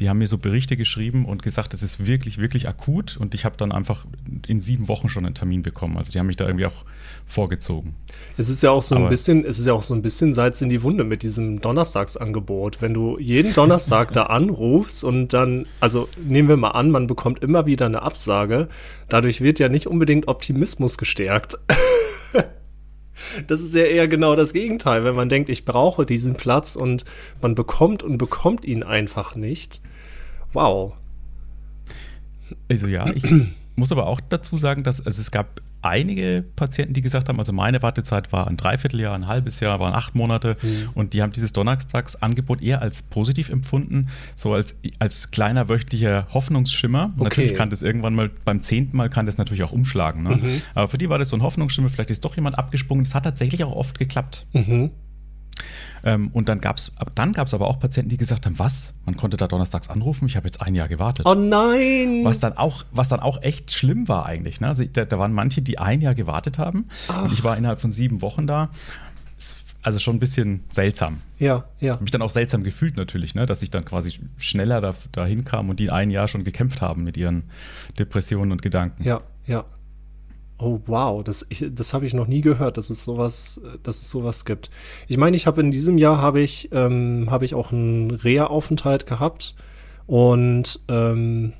[0.00, 3.16] die haben mir so Berichte geschrieben und gesagt, es ist wirklich, wirklich akut.
[3.16, 4.04] Und ich habe dann einfach
[4.46, 5.96] in sieben Wochen schon einen Termin bekommen.
[5.96, 6.84] Also die haben mich da irgendwie auch
[7.26, 7.94] vorgezogen.
[8.36, 10.60] Es ist ja auch so ein bisschen, es ist ja auch so ein bisschen Salz
[10.60, 12.82] in die Wunde mit diesem Donnerstagsangebot.
[12.82, 17.42] Wenn du jeden Donnerstag da anrufst und dann, also nehmen wir mal an, man bekommt
[17.42, 18.68] immer wieder eine Absage,
[19.08, 21.58] dadurch wird ja nicht unbedingt Optimismus gestärkt.
[23.46, 27.04] Das ist ja eher genau das Gegenteil, wenn man denkt, ich brauche diesen Platz und
[27.40, 29.80] man bekommt und bekommt ihn einfach nicht.
[30.52, 30.96] Wow.
[32.68, 33.24] Also ja, ich
[33.76, 37.52] muss aber auch dazu sagen, dass also es gab einige Patienten, die gesagt haben, also
[37.52, 40.88] meine Wartezeit war ein Dreivierteljahr, ein halbes Jahr, waren acht Monate mhm.
[40.94, 47.12] und die haben dieses Donnerstagsangebot eher als positiv empfunden, so als, als kleiner wöchentlicher Hoffnungsschimmer.
[47.16, 47.24] Okay.
[47.24, 50.22] Natürlich kann das irgendwann mal, beim zehnten Mal kann das natürlich auch umschlagen.
[50.22, 50.36] Ne?
[50.36, 50.62] Mhm.
[50.74, 53.04] Aber für die war das so ein Hoffnungsschimmer, vielleicht ist doch jemand abgesprungen.
[53.04, 54.46] Das hat tatsächlich auch oft geklappt.
[54.52, 54.90] Mhm.
[56.04, 58.92] Ähm, und dann gab es dann gab's aber auch Patienten, die gesagt haben, was?
[59.06, 61.26] Man konnte da donnerstags anrufen, ich habe jetzt ein Jahr gewartet.
[61.26, 62.22] Oh nein!
[62.24, 64.60] Was dann auch, was dann auch echt schlimm war eigentlich.
[64.60, 64.68] Ne?
[64.68, 66.88] Also, da, da, waren manche, die ein Jahr gewartet haben.
[67.08, 67.24] Ach.
[67.24, 68.70] Und ich war innerhalb von sieben Wochen da.
[69.82, 71.20] Also schon ein bisschen seltsam.
[71.38, 71.92] Ja, ja.
[71.92, 73.44] Habe mich dann auch seltsam gefühlt natürlich, ne?
[73.44, 77.04] dass ich dann quasi schneller da, dahin kam und die ein Jahr schon gekämpft haben
[77.04, 77.44] mit ihren
[77.98, 79.04] Depressionen und Gedanken.
[79.04, 79.64] Ja, ja.
[80.64, 84.46] Oh wow, das, das habe ich noch nie gehört, dass es sowas, dass es sowas
[84.46, 84.70] gibt.
[85.08, 89.06] Ich meine, ich habe in diesem Jahr habe ich ähm, habe ich auch einen Reha-Aufenthalt
[89.06, 89.54] gehabt
[90.06, 91.52] und ähm,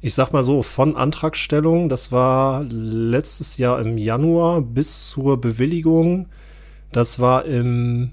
[0.00, 6.28] ich sag mal so von Antragstellung, das war letztes Jahr im Januar bis zur Bewilligung,
[6.90, 8.10] das war im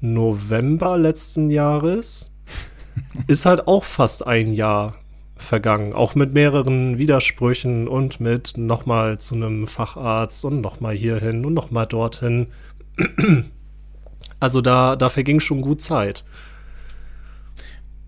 [0.00, 2.32] November letzten Jahres,
[3.28, 4.94] ist halt auch fast ein Jahr
[5.40, 5.92] vergangen.
[5.92, 11.86] Auch mit mehreren Widersprüchen und mit nochmal zu einem Facharzt und nochmal hierhin und nochmal
[11.86, 12.48] dorthin.
[14.38, 16.24] Also da, da verging schon gut Zeit.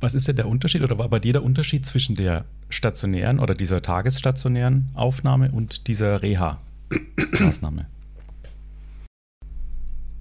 [0.01, 3.55] Was ist denn der Unterschied oder war bei dir der Unterschied zwischen der stationären oder
[3.55, 7.87] dieser tagesstationären Aufnahme und dieser Reha-Maßnahme?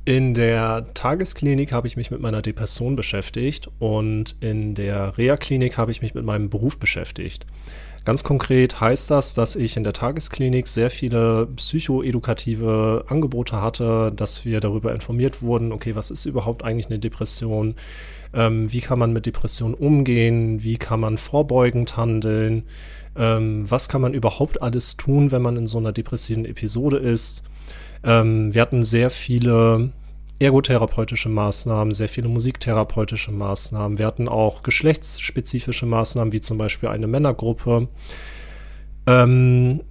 [0.04, 5.92] In der Tagesklinik habe ich mich mit meiner Depression beschäftigt und in der Reha-Klinik habe
[5.92, 7.46] ich mich mit meinem Beruf beschäftigt.
[8.04, 14.44] Ganz konkret heißt das, dass ich in der Tagesklinik sehr viele psychoedukative Angebote hatte, dass
[14.44, 17.76] wir darüber informiert wurden, okay, was ist überhaupt eigentlich eine Depression?
[18.34, 20.64] Ähm, wie kann man mit Depressionen umgehen?
[20.64, 22.64] Wie kann man vorbeugend handeln?
[23.16, 27.44] Ähm, was kann man überhaupt alles tun, wenn man in so einer depressiven Episode ist?
[28.04, 29.92] Ähm, wir hatten sehr viele
[30.40, 34.00] ergotherapeutische Maßnahmen, sehr viele musiktherapeutische Maßnahmen.
[34.00, 37.88] Wir hatten auch geschlechtsspezifische Maßnahmen, wie zum Beispiel eine Männergruppe.
[39.06, 39.82] Ähm,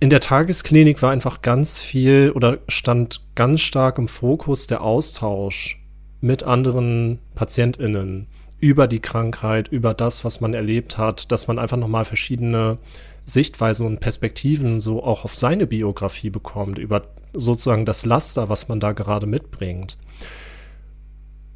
[0.00, 5.80] in der Tagesklinik war einfach ganz viel oder stand ganz stark im Fokus der Austausch
[6.20, 8.26] mit anderen PatientInnen
[8.62, 12.78] über die Krankheit, über das, was man erlebt hat, dass man einfach nochmal verschiedene
[13.24, 18.78] Sichtweisen und Perspektiven so auch auf seine Biografie bekommt, über sozusagen das Laster, was man
[18.78, 19.98] da gerade mitbringt.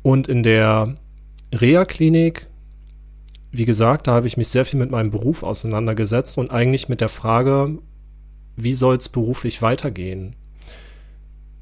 [0.03, 0.97] Und in der
[1.55, 2.49] Reha-Klinik,
[3.53, 7.01] wie gesagt, da habe ich mich sehr viel mit meinem Beruf auseinandergesetzt und eigentlich mit
[7.01, 7.79] der Frage,
[8.57, 10.35] wie soll es beruflich weitergehen?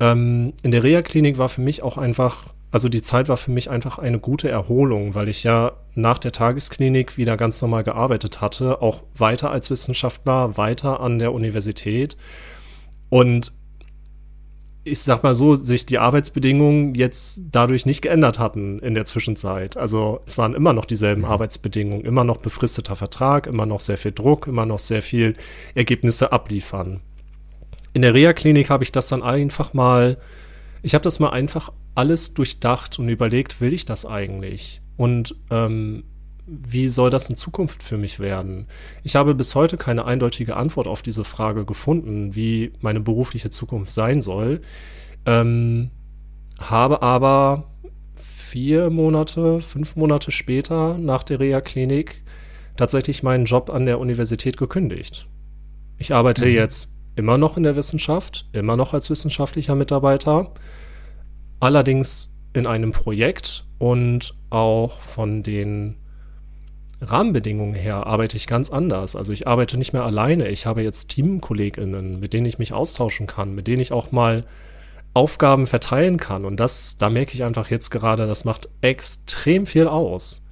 [0.01, 3.71] Ähm, in der Reha-Klinik war für mich auch einfach also die Zeit war für mich
[3.71, 8.83] einfach eine gute Erholung, weil ich ja nach der Tagesklinik wieder ganz normal gearbeitet hatte,
[8.83, 12.17] auch weiter als Wissenschaftler, weiter an der Universität.
[13.11, 13.53] Und
[14.83, 19.77] ich sag mal so, sich die Arbeitsbedingungen jetzt dadurch nicht geändert hatten in der Zwischenzeit.
[19.77, 21.29] Also es waren immer noch dieselben mhm.
[21.29, 25.37] Arbeitsbedingungen, immer noch befristeter Vertrag, immer noch sehr viel Druck, immer noch sehr viel
[25.77, 27.03] Ergebnisse abliefern.
[27.93, 30.19] In der Reha-Klinik habe ich das dann einfach mal,
[30.85, 34.83] ich habe das mal einfach alles durchdacht und überlegt, will ich das eigentlich?
[34.99, 36.05] Und ähm,
[36.47, 38.67] wie soll das in Zukunft für mich werden?
[39.03, 43.93] Ich habe bis heute keine eindeutige Antwort auf diese Frage gefunden, wie meine berufliche Zukunft
[43.93, 44.61] sein soll.
[45.25, 45.91] Ähm,
[46.59, 47.71] habe aber
[48.15, 52.23] vier Monate, fünf Monate später nach der Reha-Klinik
[52.77, 55.29] tatsächlich meinen Job an der Universität gekündigt.
[55.97, 56.53] Ich arbeite mhm.
[56.53, 60.53] jetzt immer noch in der Wissenschaft, immer noch als wissenschaftlicher Mitarbeiter,
[61.61, 65.97] allerdings in einem Projekt und auch von den
[67.01, 69.17] Rahmenbedingungen her arbeite ich ganz anders.
[69.17, 70.49] Also ich arbeite nicht mehr alleine.
[70.49, 74.45] Ich habe jetzt Teamkolleginnen, mit denen ich mich austauschen kann, mit denen ich auch mal
[75.13, 76.45] Aufgaben verteilen kann.
[76.45, 80.44] Und das, da merke ich einfach jetzt gerade, das macht extrem viel aus.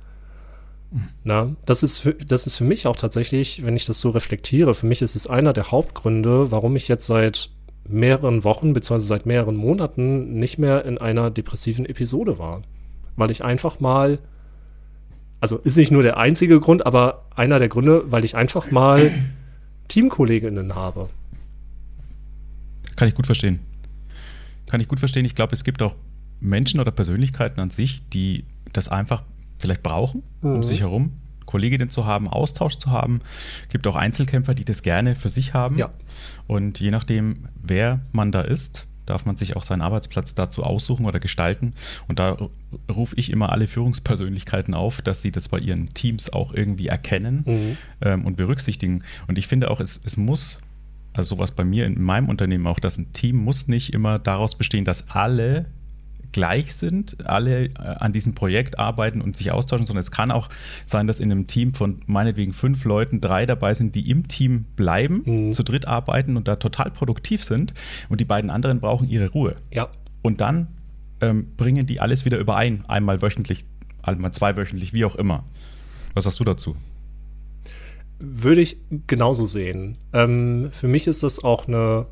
[1.24, 4.74] Na, das ist, für, das ist für mich auch tatsächlich, wenn ich das so reflektiere,
[4.74, 7.50] für mich ist es einer der Hauptgründe, warum ich jetzt seit
[7.88, 12.62] mehreren Wochen beziehungsweise seit mehreren Monaten nicht mehr in einer depressiven Episode war.
[13.16, 14.18] Weil ich einfach mal,
[15.40, 19.10] also ist nicht nur der einzige Grund, aber einer der Gründe, weil ich einfach mal
[19.88, 21.08] Teamkolleginnen habe.
[22.96, 23.60] Kann ich gut verstehen.
[24.66, 25.24] Kann ich gut verstehen.
[25.24, 25.96] Ich glaube, es gibt auch
[26.40, 29.22] Menschen oder Persönlichkeiten an sich, die das einfach
[29.62, 30.56] vielleicht brauchen, mhm.
[30.56, 31.12] um sich herum.
[31.46, 33.20] Kolleginnen zu haben, Austausch zu haben.
[33.64, 35.76] Es gibt auch Einzelkämpfer, die das gerne für sich haben.
[35.76, 35.90] Ja.
[36.46, 41.06] Und je nachdem, wer man da ist, darf man sich auch seinen Arbeitsplatz dazu aussuchen
[41.06, 41.74] oder gestalten.
[42.08, 42.36] Und da
[42.90, 47.42] rufe ich immer alle Führungspersönlichkeiten auf, dass sie das bei ihren Teams auch irgendwie erkennen
[47.44, 47.76] mhm.
[48.00, 49.02] ähm, und berücksichtigen.
[49.26, 50.60] Und ich finde auch, es, es muss,
[51.12, 54.54] also sowas bei mir in meinem Unternehmen auch, dass ein Team muss nicht immer daraus
[54.54, 55.66] bestehen, dass alle
[56.32, 60.48] gleich sind, alle äh, an diesem Projekt arbeiten und sich austauschen, sondern es kann auch
[60.86, 64.64] sein, dass in einem Team von meinetwegen fünf Leuten drei dabei sind, die im Team
[64.76, 65.52] bleiben, mhm.
[65.52, 67.74] zu dritt arbeiten und da total produktiv sind
[68.08, 69.56] und die beiden anderen brauchen ihre Ruhe.
[69.72, 69.88] Ja.
[70.22, 70.68] Und dann
[71.20, 73.60] ähm, bringen die alles wieder überein, einmal wöchentlich,
[74.02, 75.44] einmal zweiwöchentlich, wie auch immer.
[76.14, 76.76] Was sagst du dazu?
[78.18, 79.98] Würde ich genauso sehen.
[80.12, 82.06] Ähm, für mich ist das auch eine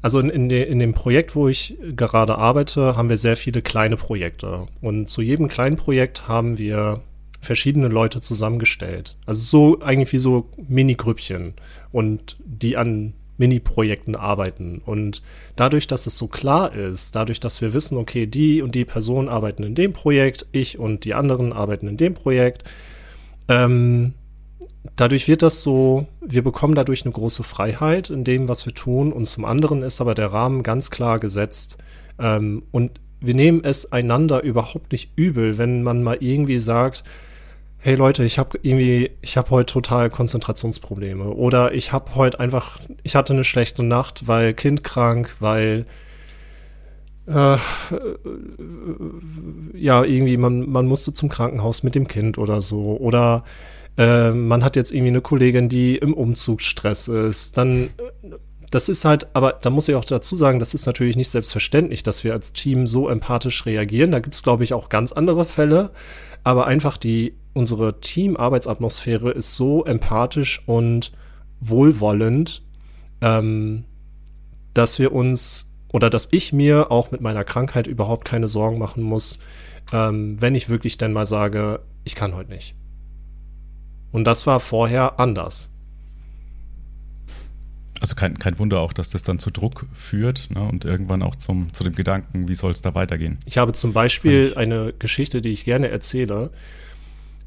[0.00, 3.62] also in, in, de, in, dem Projekt, wo ich gerade arbeite, haben wir sehr viele
[3.62, 4.66] kleine Projekte.
[4.80, 7.02] Und zu jedem kleinen Projekt haben wir
[7.40, 9.16] verschiedene Leute zusammengestellt.
[9.26, 11.54] Also so eigentlich wie so Mini-Grüppchen
[11.92, 14.82] und die an Mini-Projekten arbeiten.
[14.84, 15.22] Und
[15.56, 19.28] dadurch, dass es so klar ist, dadurch, dass wir wissen, okay, die und die Personen
[19.28, 22.64] arbeiten in dem Projekt, ich und die anderen arbeiten in dem Projekt,
[23.48, 24.14] ähm,
[24.96, 29.12] dadurch wird das so, wir bekommen dadurch eine große Freiheit in dem, was wir tun.
[29.12, 31.78] Und zum anderen ist aber der Rahmen ganz klar gesetzt.
[32.18, 37.04] Ähm, und wir nehmen es einander überhaupt nicht übel, wenn man mal irgendwie sagt,
[37.78, 42.78] hey Leute, ich habe irgendwie, ich habe heute total Konzentrationsprobleme oder ich habe heute einfach,
[43.04, 45.86] ich hatte eine schlechte Nacht, weil Kind krank, weil
[47.28, 47.56] äh,
[49.74, 52.96] ja, irgendwie, man, man musste zum Krankenhaus mit dem Kind oder so.
[52.96, 53.44] Oder
[53.98, 57.58] äh, man hat jetzt irgendwie eine Kollegin, die im Umzugsstress ist.
[57.58, 57.90] Dann,
[58.70, 62.04] das ist halt, aber da muss ich auch dazu sagen, das ist natürlich nicht selbstverständlich,
[62.04, 64.12] dass wir als Team so empathisch reagieren.
[64.12, 65.90] Da gibt es, glaube ich, auch ganz andere Fälle.
[66.44, 71.12] Aber einfach die, unsere Team-Arbeitsatmosphäre ist so empathisch und
[71.60, 72.62] wohlwollend,
[73.20, 73.84] ähm,
[74.74, 79.02] dass wir uns oder dass ich mir auch mit meiner Krankheit überhaupt keine Sorgen machen
[79.02, 79.40] muss,
[79.92, 82.76] ähm, wenn ich wirklich dann mal sage, ich kann heute nicht.
[84.12, 85.72] Und das war vorher anders.
[88.00, 91.34] Also kein, kein Wunder auch, dass das dann zu Druck führt ne, und irgendwann auch
[91.34, 93.38] zum, zu dem Gedanken, wie soll es da weitergehen.
[93.44, 96.50] Ich habe zum Beispiel eine Geschichte, die ich gerne erzähle.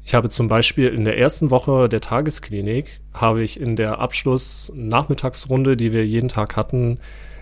[0.04, 5.76] Ich habe zum Beispiel in der ersten Woche der Tagesklinik, habe ich in der Abschluss-Nachmittagsrunde,
[5.76, 6.98] die wir jeden Tag hatten,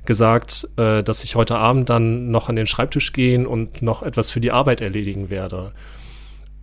[0.07, 4.31] gesagt, äh, dass ich heute Abend dann noch an den Schreibtisch gehen und noch etwas
[4.31, 5.73] für die Arbeit erledigen werde.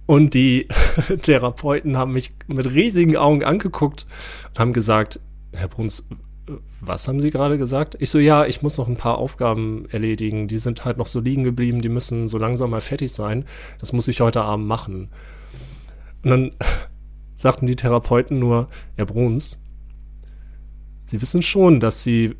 [0.08, 0.68] Und die
[1.22, 4.08] Therapeuten haben mich mit riesigen Augen angeguckt
[4.50, 5.20] und haben gesagt,
[5.52, 6.10] Herr Bruns,
[6.80, 7.98] was haben Sie gerade gesagt?
[8.00, 10.48] Ich so, ja, ich muss noch ein paar Aufgaben erledigen.
[10.48, 13.46] Die sind halt noch so liegen geblieben, die müssen so langsam mal fertig sein.
[13.80, 15.10] Das muss ich heute Abend machen.
[16.24, 16.52] Und dann
[17.36, 19.62] sagten die Therapeuten nur, Herr Bruns,
[21.06, 22.36] Sie wissen schon, dass Sie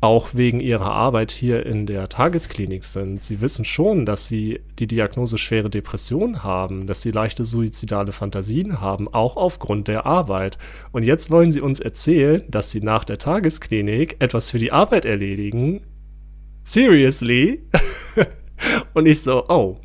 [0.00, 3.22] auch wegen ihrer Arbeit hier in der Tagesklinik sind.
[3.22, 8.80] Sie wissen schon, dass sie die Diagnose schwere Depression haben, dass sie leichte suizidale Fantasien
[8.80, 10.56] haben, auch aufgrund der Arbeit.
[10.92, 15.04] Und jetzt wollen sie uns erzählen, dass sie nach der Tagesklinik etwas für die Arbeit
[15.04, 15.82] erledigen.
[16.64, 17.62] Seriously?
[18.94, 19.76] Und ich so, oh.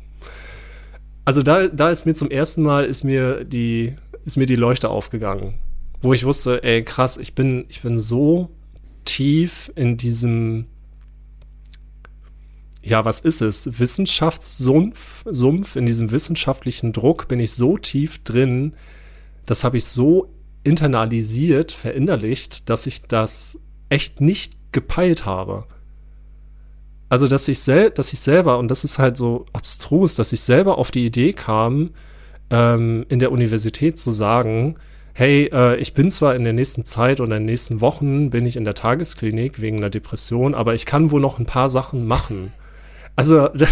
[1.26, 4.88] Also da, da ist mir zum ersten Mal ist mir die, ist mir die Leuchte
[4.88, 5.54] aufgegangen,
[6.00, 8.55] wo ich wusste, ey krass, ich bin, ich bin so
[9.06, 10.66] tief in diesem,
[12.82, 13.80] ja, was ist es?
[13.80, 18.74] Wissenschaftssumpf, Sumpf, in diesem wissenschaftlichen Druck bin ich so tief drin,
[19.46, 20.30] das habe ich so
[20.62, 25.64] internalisiert, verinnerlicht, dass ich das echt nicht gepeilt habe.
[27.08, 30.40] Also, dass ich, sel dass ich selber, und das ist halt so abstrus, dass ich
[30.40, 31.90] selber auf die Idee kam,
[32.50, 34.76] ähm, in der Universität zu sagen,
[35.18, 38.44] hey, äh, ich bin zwar in der nächsten Zeit oder in den nächsten Wochen bin
[38.44, 42.06] ich in der Tagesklinik wegen einer Depression, aber ich kann wohl noch ein paar Sachen
[42.06, 42.52] machen.
[43.16, 43.66] Also da,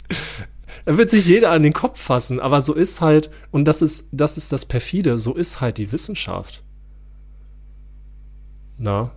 [0.84, 4.08] da wird sich jeder an den Kopf fassen, aber so ist halt, und das ist,
[4.10, 6.64] das ist das perfide, so ist halt die Wissenschaft.
[8.76, 9.12] Na?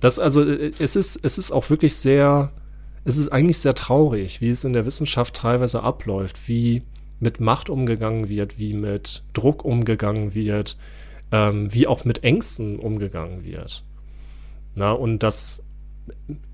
[0.00, 2.52] Das, also, äh, es ist, es ist auch wirklich sehr,
[3.04, 6.84] es ist eigentlich sehr traurig, wie es in der Wissenschaft teilweise abläuft, wie,
[7.20, 10.76] mit Macht umgegangen wird, wie mit Druck umgegangen wird,
[11.30, 13.84] ähm, wie auch mit Ängsten umgegangen wird.
[14.74, 15.66] Na, und das,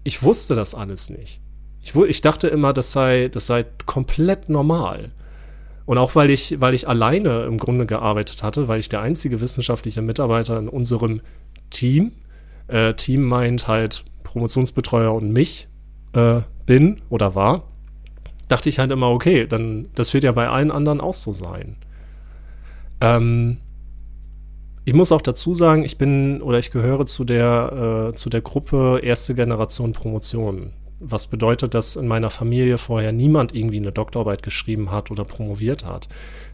[0.05, 1.41] ich wusste das alles nicht.
[1.83, 5.13] Ich, ich dachte immer, das sei, das sei komplett normal.
[5.85, 9.41] Und auch weil ich, weil ich alleine im Grunde gearbeitet hatte, weil ich der einzige
[9.41, 11.21] wissenschaftliche Mitarbeiter in unserem
[11.71, 12.13] Team,
[12.67, 15.69] äh, Team meint halt Promotionsbetreuer und mich
[16.13, 17.69] äh, bin oder war,
[18.49, 21.77] dachte ich halt immer, okay, dann das wird ja bei allen anderen auch so sein.
[23.01, 23.59] Ähm,
[24.85, 28.41] ich muss auch dazu sagen, ich bin oder ich gehöre zu der, äh, zu der
[28.41, 30.73] Gruppe erste Generation Promotion.
[31.01, 35.85] Was bedeutet, dass in meiner Familie vorher niemand irgendwie eine Doktorarbeit geschrieben hat oder promoviert
[35.85, 36.09] hat.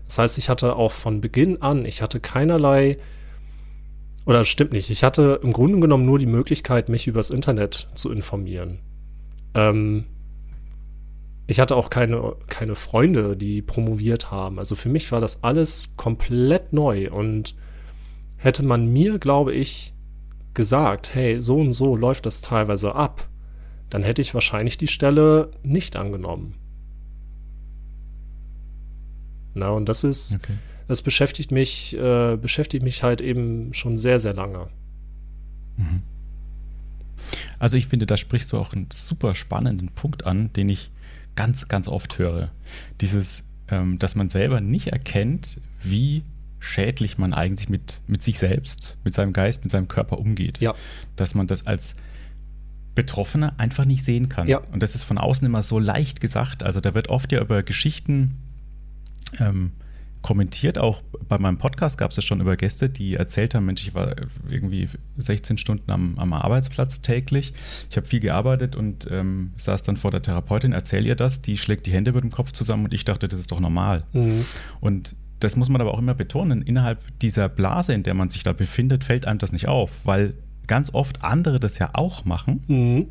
[0.07, 2.97] Das heißt, ich hatte auch von Beginn an, ich hatte keinerlei,
[4.25, 8.11] oder stimmt nicht, ich hatte im Grunde genommen nur die Möglichkeit, mich übers Internet zu
[8.11, 8.79] informieren.
[9.55, 10.07] Ähm,
[11.47, 14.59] ich hatte auch keine, keine Freunde, die promoviert haben.
[14.59, 17.55] Also für mich war das alles komplett neu und
[18.37, 19.93] hätte man mir, glaube ich,
[20.55, 23.29] gesagt, hey, so und so läuft das teilweise ab,
[23.91, 26.55] dann hätte ich wahrscheinlich die Stelle nicht angenommen.
[29.55, 30.55] Na, und das ist, okay.
[30.89, 34.69] das beschäftigt mich, äh, beschäftigt mich halt eben schon sehr, sehr lange.
[35.77, 36.03] Mhm.
[37.59, 40.91] Also ich finde, da sprichst du auch einen super spannenden Punkt an, den ich
[41.37, 42.51] ganz, ganz oft höre.
[43.01, 46.23] Dieses, ähm, dass man selber nicht erkennt, wie
[46.59, 50.61] schädlich man eigentlich mit, mit sich selbst, mit seinem Geist, mit seinem Körper umgeht.
[50.61, 50.75] Ja.
[51.17, 51.96] Dass man das als
[52.94, 54.48] Betroffener einfach nicht sehen kann.
[54.48, 54.59] Ja.
[54.59, 56.63] Und das ist von außen immer so leicht gesagt.
[56.63, 58.38] Also da wird oft ja über Geschichten
[59.40, 59.73] ähm,
[60.23, 60.79] kommentiert.
[60.79, 63.94] Auch bei meinem Podcast gab es ja schon über Gäste, die erzählt haben, Mensch, ich
[63.94, 64.14] war
[64.48, 67.52] irgendwie 16 Stunden am, am Arbeitsplatz täglich.
[67.90, 71.58] Ich habe viel gearbeitet und ähm, saß dann vor der Therapeutin, erzähl ihr das, die
[71.58, 74.04] schlägt die Hände über den Kopf zusammen und ich dachte, das ist doch normal.
[74.12, 74.44] Mhm.
[74.81, 78.44] Und das muss man aber auch immer betonen, innerhalb dieser Blase, in der man sich
[78.44, 80.35] da befindet, fällt einem das nicht auf, weil
[80.68, 82.62] ganz oft andere das ja auch machen.
[82.68, 83.06] Mhm.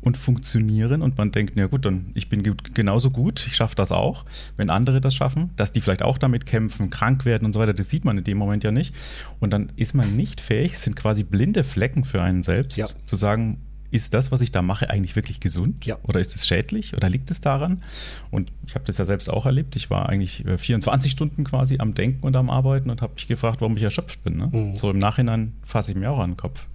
[0.00, 2.42] Und funktionieren und man denkt, na gut, dann ich bin
[2.74, 4.24] genauso gut, ich schaffe das auch.
[4.56, 7.74] Wenn andere das schaffen, dass die vielleicht auch damit kämpfen, krank werden und so weiter,
[7.74, 8.94] das sieht man in dem Moment ja nicht.
[9.40, 12.86] Und dann ist man nicht fähig, sind quasi blinde Flecken für einen selbst, ja.
[13.04, 13.58] zu sagen,
[13.90, 15.86] ist das, was ich da mache, eigentlich wirklich gesund?
[15.86, 15.96] Ja.
[16.02, 16.94] Oder ist es schädlich?
[16.94, 17.82] Oder liegt es daran?
[18.30, 19.76] Und ich habe das ja selbst auch erlebt.
[19.76, 23.28] Ich war eigentlich 24 äh, Stunden quasi am Denken und am Arbeiten und habe mich
[23.28, 24.36] gefragt, warum ich erschöpft bin.
[24.36, 24.50] Ne?
[24.52, 24.74] Mhm.
[24.74, 26.66] So im Nachhinein fasse ich mir auch an den Kopf.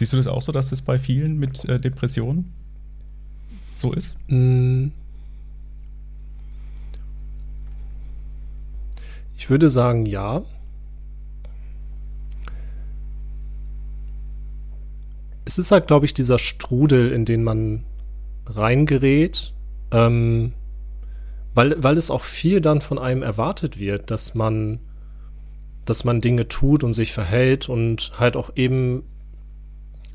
[0.00, 2.54] Siehst du das auch so, dass es bei vielen mit äh, Depressionen
[3.74, 4.16] so ist?
[4.28, 4.92] Mhm.
[9.36, 10.42] Ich würde sagen, ja.
[15.44, 17.84] es ist halt, glaube ich, dieser Strudel, in den man
[18.46, 19.52] reingerät,
[19.90, 20.54] ähm,
[21.52, 24.78] weil, weil es auch viel dann von einem erwartet wird, dass man,
[25.84, 29.02] dass man Dinge tut und sich verhält und halt auch eben,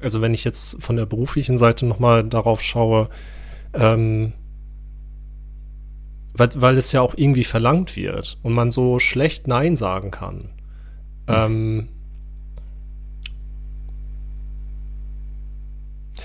[0.02, 3.10] also wenn ich jetzt von der beruflichen Seite nochmal darauf schaue,
[3.74, 4.34] ähm,
[6.34, 10.50] weil, weil es ja auch irgendwie verlangt wird und man so schlecht Nein sagen kann.
[11.28, 11.90] Ähm,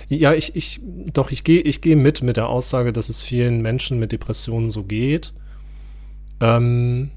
[0.09, 0.81] Ja, ich, ich,
[1.13, 4.71] doch, ich gehe ich geh mit mit der Aussage, dass es vielen Menschen mit Depressionen
[4.71, 5.33] so geht.
[6.41, 7.11] Ähm,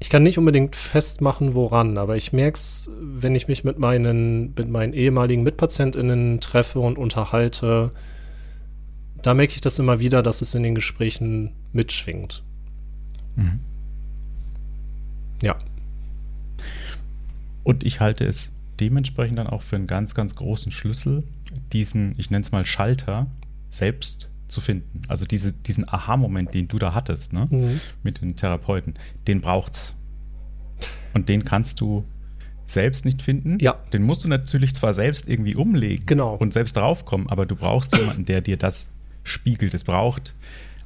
[0.00, 4.54] ich kann nicht unbedingt festmachen, woran, aber ich merke es, wenn ich mich mit meinen,
[4.54, 7.92] mit meinen ehemaligen MitpatientInnen treffe und unterhalte,
[9.22, 12.42] da merke ich das immer wieder, dass es in den Gesprächen mitschwingt.
[13.36, 13.60] Mhm.
[15.42, 15.56] Ja.
[17.62, 21.24] Und ich halte es dementsprechend dann auch für einen ganz, ganz großen Schlüssel,
[21.72, 23.26] diesen, ich nenne es mal Schalter,
[23.70, 25.02] selbst zu finden.
[25.08, 27.80] Also diese, diesen Aha-Moment, den du da hattest, ne, mhm.
[28.02, 28.94] mit den Therapeuten,
[29.26, 29.94] den braucht's.
[31.12, 32.04] Und den kannst du
[32.66, 33.58] selbst nicht finden.
[33.60, 33.76] Ja.
[33.92, 36.34] Den musst du natürlich zwar selbst irgendwie umlegen genau.
[36.34, 38.90] und selbst draufkommen, aber du brauchst jemanden, der dir das
[39.22, 39.74] spiegelt.
[39.74, 40.34] Es braucht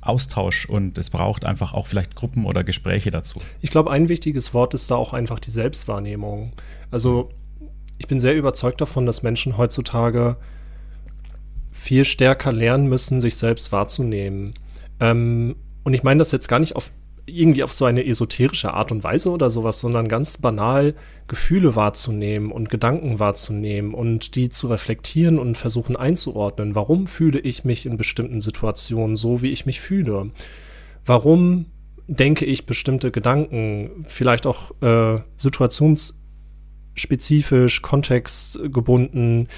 [0.00, 3.40] Austausch und es braucht einfach auch vielleicht Gruppen oder Gespräche dazu.
[3.60, 6.52] Ich glaube, ein wichtiges Wort ist da auch einfach die Selbstwahrnehmung.
[6.90, 7.30] Also
[7.98, 10.36] ich bin sehr überzeugt davon, dass Menschen heutzutage
[11.88, 14.52] viel stärker lernen müssen, sich selbst wahrzunehmen.
[15.00, 16.90] Ähm, und ich meine das jetzt gar nicht auf
[17.24, 20.94] irgendwie auf so eine esoterische Art und Weise oder sowas, sondern ganz banal
[21.28, 26.74] Gefühle wahrzunehmen und Gedanken wahrzunehmen und die zu reflektieren und versuchen einzuordnen.
[26.74, 30.30] Warum fühle ich mich in bestimmten Situationen so, wie ich mich fühle?
[31.06, 31.66] Warum
[32.06, 36.17] denke ich bestimmte Gedanken, vielleicht auch äh, situations
[36.98, 39.48] spezifisch, kontextgebunden.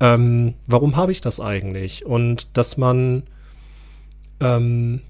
[0.00, 2.06] Ähm, warum habe ich das eigentlich?
[2.06, 3.24] Und dass man,
[4.40, 5.00] ähm,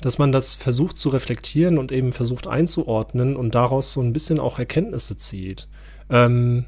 [0.00, 4.38] dass man das versucht zu reflektieren und eben versucht einzuordnen und daraus so ein bisschen
[4.38, 5.68] auch Erkenntnisse zieht.
[6.10, 6.66] Ähm,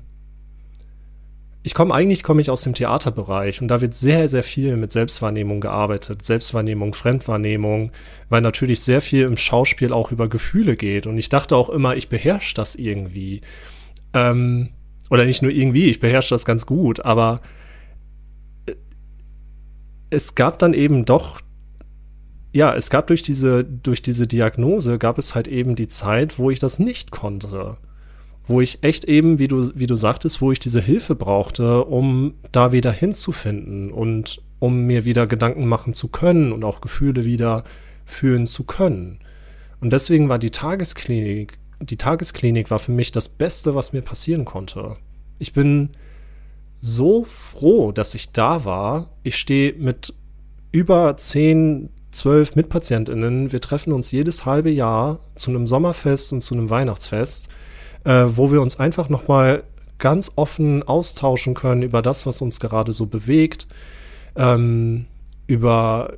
[1.68, 4.92] ich komme eigentlich komme ich aus dem Theaterbereich und da wird sehr sehr viel mit
[4.92, 7.90] Selbstwahrnehmung gearbeitet, Selbstwahrnehmung, Fremdwahrnehmung,
[8.28, 11.96] weil natürlich sehr viel im Schauspiel auch über Gefühle geht und ich dachte auch immer,
[11.96, 13.42] ich beherrsche das irgendwie.
[14.18, 14.68] Ähm,
[15.10, 17.40] oder nicht nur irgendwie, ich beherrsche das ganz gut, aber
[18.66, 18.74] äh,
[20.10, 21.40] es gab dann eben doch,
[22.52, 26.50] ja, es gab durch diese, durch diese Diagnose, gab es halt eben die Zeit, wo
[26.50, 27.76] ich das nicht konnte.
[28.46, 32.34] Wo ich echt eben, wie du, wie du sagtest, wo ich diese Hilfe brauchte, um
[32.50, 37.64] da wieder hinzufinden und um mir wieder Gedanken machen zu können und auch Gefühle wieder
[38.06, 39.18] fühlen zu können.
[39.80, 44.44] Und deswegen war die Tagesklinik die Tagesklinik war für mich das Beste, was mir passieren
[44.44, 44.96] konnte.
[45.38, 45.90] Ich bin
[46.80, 49.10] so froh, dass ich da war.
[49.22, 50.14] Ich stehe mit
[50.72, 53.52] über 10, 12 Mitpatientinnen.
[53.52, 57.48] Wir treffen uns jedes halbe Jahr zu einem Sommerfest und zu einem Weihnachtsfest,
[58.04, 59.64] äh, wo wir uns einfach nochmal
[59.98, 63.66] ganz offen austauschen können über das, was uns gerade so bewegt,
[64.36, 65.06] ähm,
[65.46, 66.12] über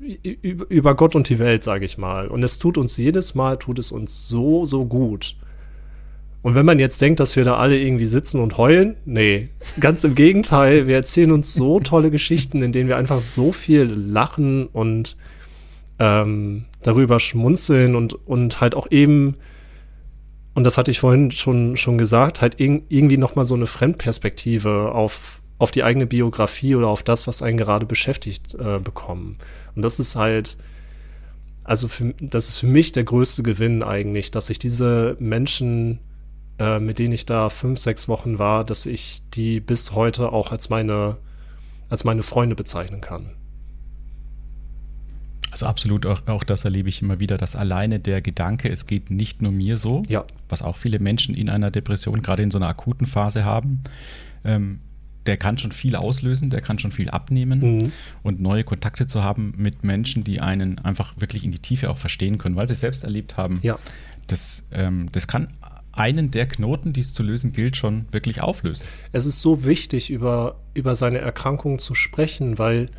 [0.00, 2.28] über Gott und die Welt, sage ich mal.
[2.28, 5.36] Und es tut uns jedes Mal, tut es uns so, so gut.
[6.46, 9.48] Und wenn man jetzt denkt, dass wir da alle irgendwie sitzen und heulen, nee,
[9.80, 13.86] ganz im Gegenteil, wir erzählen uns so tolle Geschichten, in denen wir einfach so viel
[13.86, 15.16] lachen und
[15.98, 19.34] ähm, darüber schmunzeln und, und halt auch eben,
[20.54, 25.42] und das hatte ich vorhin schon, schon gesagt, halt irgendwie nochmal so eine Fremdperspektive auf,
[25.58, 29.38] auf die eigene Biografie oder auf das, was einen gerade beschäftigt, äh, bekommen.
[29.74, 30.56] Und das ist halt,
[31.64, 35.98] also für, das ist für mich der größte Gewinn eigentlich, dass ich diese Menschen,
[36.58, 40.52] äh, mit denen ich da fünf, sechs Wochen war, dass ich die bis heute auch
[40.52, 41.16] als meine,
[41.88, 43.30] als meine Freunde bezeichnen kann.
[45.50, 49.10] Also absolut, auch, auch, das erlebe ich immer wieder, dass alleine der Gedanke, es geht
[49.10, 50.24] nicht nur mir so, ja.
[50.50, 53.80] was auch viele Menschen in einer Depression, gerade in so einer akuten Phase haben,
[54.44, 54.80] ähm,
[55.26, 57.92] der kann schon viel auslösen, der kann schon viel abnehmen mhm.
[58.22, 61.98] und neue Kontakte zu haben mit Menschen, die einen einfach wirklich in die Tiefe auch
[61.98, 63.58] verstehen können, weil sie es selbst erlebt haben.
[63.62, 63.78] Ja.
[64.26, 65.48] Das, ähm, das kann
[65.92, 68.84] einen der Knoten, die es zu lösen gilt, schon wirklich auflösen.
[69.12, 72.90] Es ist so wichtig, über, über seine Erkrankung zu sprechen, weil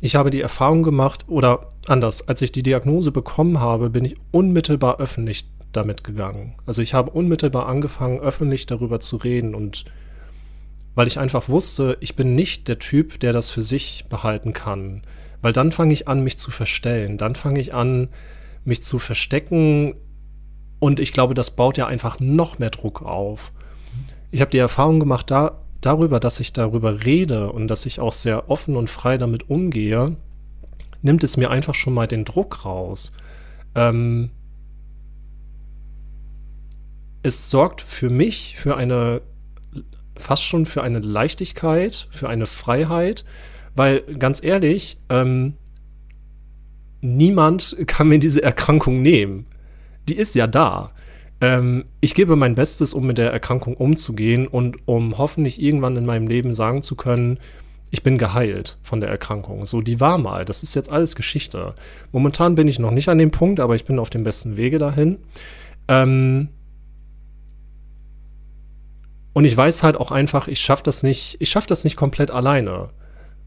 [0.00, 4.16] ich habe die Erfahrung gemacht, oder anders, als ich die Diagnose bekommen habe, bin ich
[4.32, 6.54] unmittelbar öffentlich damit gegangen.
[6.66, 9.84] Also ich habe unmittelbar angefangen, öffentlich darüber zu reden und
[10.94, 15.02] weil ich einfach wusste, ich bin nicht der Typ, der das für sich behalten kann.
[15.42, 17.16] Weil dann fange ich an, mich zu verstellen.
[17.16, 18.08] Dann fange ich an,
[18.64, 19.94] mich zu verstecken.
[20.78, 23.52] Und ich glaube, das baut ja einfach noch mehr Druck auf.
[24.30, 28.12] Ich habe die Erfahrung gemacht, da, darüber, dass ich darüber rede und dass ich auch
[28.12, 30.16] sehr offen und frei damit umgehe,
[31.02, 33.12] nimmt es mir einfach schon mal den Druck raus.
[33.74, 34.30] Ähm,
[37.22, 39.22] es sorgt für mich für eine
[40.20, 43.24] fast schon für eine Leichtigkeit, für eine Freiheit,
[43.74, 45.54] weil ganz ehrlich, ähm,
[47.00, 49.46] niemand kann mir diese Erkrankung nehmen.
[50.08, 50.92] Die ist ja da.
[51.40, 56.06] Ähm, ich gebe mein Bestes, um mit der Erkrankung umzugehen und um hoffentlich irgendwann in
[56.06, 57.38] meinem Leben sagen zu können,
[57.90, 59.66] ich bin geheilt von der Erkrankung.
[59.66, 60.44] So, die war mal.
[60.44, 61.74] Das ist jetzt alles Geschichte.
[62.12, 64.78] Momentan bin ich noch nicht an dem Punkt, aber ich bin auf dem besten Wege
[64.78, 65.18] dahin.
[65.88, 66.48] Ähm,
[69.32, 72.30] und ich weiß halt auch einfach, ich schaffe das nicht, ich schaffe das nicht komplett
[72.30, 72.90] alleine.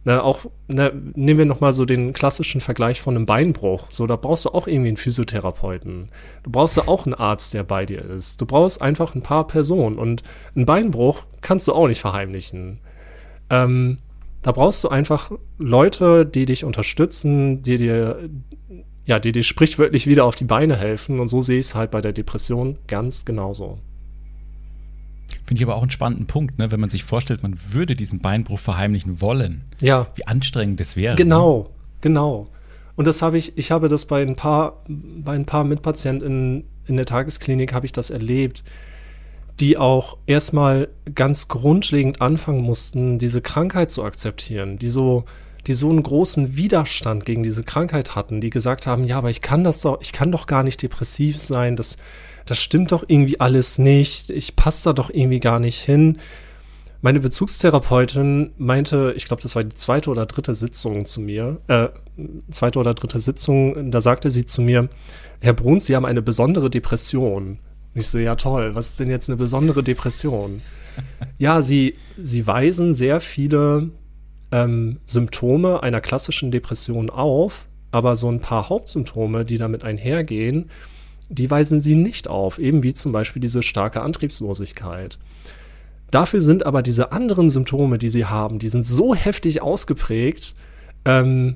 [0.06, 3.88] Ne, auch, ne, nehmen wir nochmal so den klassischen Vergleich von einem Beinbruch.
[3.90, 6.10] So, da brauchst du auch irgendwie einen Physiotherapeuten.
[6.44, 8.42] Du brauchst da auch einen Arzt, der bei dir ist.
[8.42, 9.98] Du brauchst einfach ein paar Personen.
[9.98, 10.22] Und
[10.56, 12.82] einen Beinbruch kannst du auch nicht verheimlichen.
[13.50, 14.00] Ähm,
[14.42, 18.30] da brauchst du einfach Leute, die dich unterstützen, die dir,
[19.06, 21.22] ja, die dir sprichwörtlich wieder auf die Beine helfen.
[21.22, 23.80] Und so sehe ich es halt bei der Depression ganz genauso.
[25.46, 26.72] Finde ich aber auch einen spannenden Punkt, ne?
[26.72, 29.64] wenn man sich vorstellt, man würde diesen Beinbruch verheimlichen wollen.
[29.82, 30.08] Ja.
[30.16, 31.16] Wie anstrengend das wäre.
[31.16, 31.70] Genau, ne?
[32.02, 32.48] genau.
[32.96, 36.96] Und das habe ich, ich habe das bei ein paar, bei ein paar Mitpatienten in
[36.96, 38.64] der Tagesklinik habe ich das erlebt,
[39.60, 45.26] die auch erstmal ganz grundlegend anfangen mussten, diese Krankheit zu akzeptieren, die so,
[45.68, 49.42] die so einen großen Widerstand gegen diese Krankheit hatten, die gesagt haben, ja, aber ich
[49.42, 51.98] kann das doch, ich kann doch gar nicht depressiv sein, das,
[52.46, 56.20] das stimmt doch irgendwie alles nicht, ich passe da doch irgendwie gar nicht hin.
[57.02, 61.90] Meine Bezugstherapeutin meinte, ich glaube, das war die zweite oder dritte Sitzung zu mir, äh,
[62.50, 64.90] zweite oder dritte Sitzung, da sagte sie zu mir,
[65.42, 67.60] Herr Bruns, Sie haben eine besondere Depression.
[67.94, 70.62] Ich so, ja toll, was ist denn jetzt eine besondere Depression?
[71.38, 73.90] ja, sie, sie weisen sehr viele
[74.52, 80.70] ähm, Symptome einer klassischen Depression auf, aber so ein paar Hauptsymptome, die damit einhergehen,
[81.30, 85.20] die weisen sie nicht auf, eben wie zum Beispiel diese starke Antriebslosigkeit.
[86.12, 90.54] Dafür sind aber diese anderen Symptome, die sie haben, die sind so heftig ausgeprägt,
[91.06, 91.56] ähm,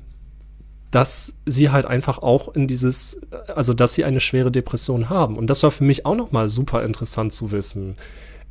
[0.90, 3.20] dass sie halt einfach auch in dieses,
[3.54, 5.36] also dass sie eine schwere Depression haben.
[5.36, 7.96] Und das war für mich auch nochmal super interessant zu wissen.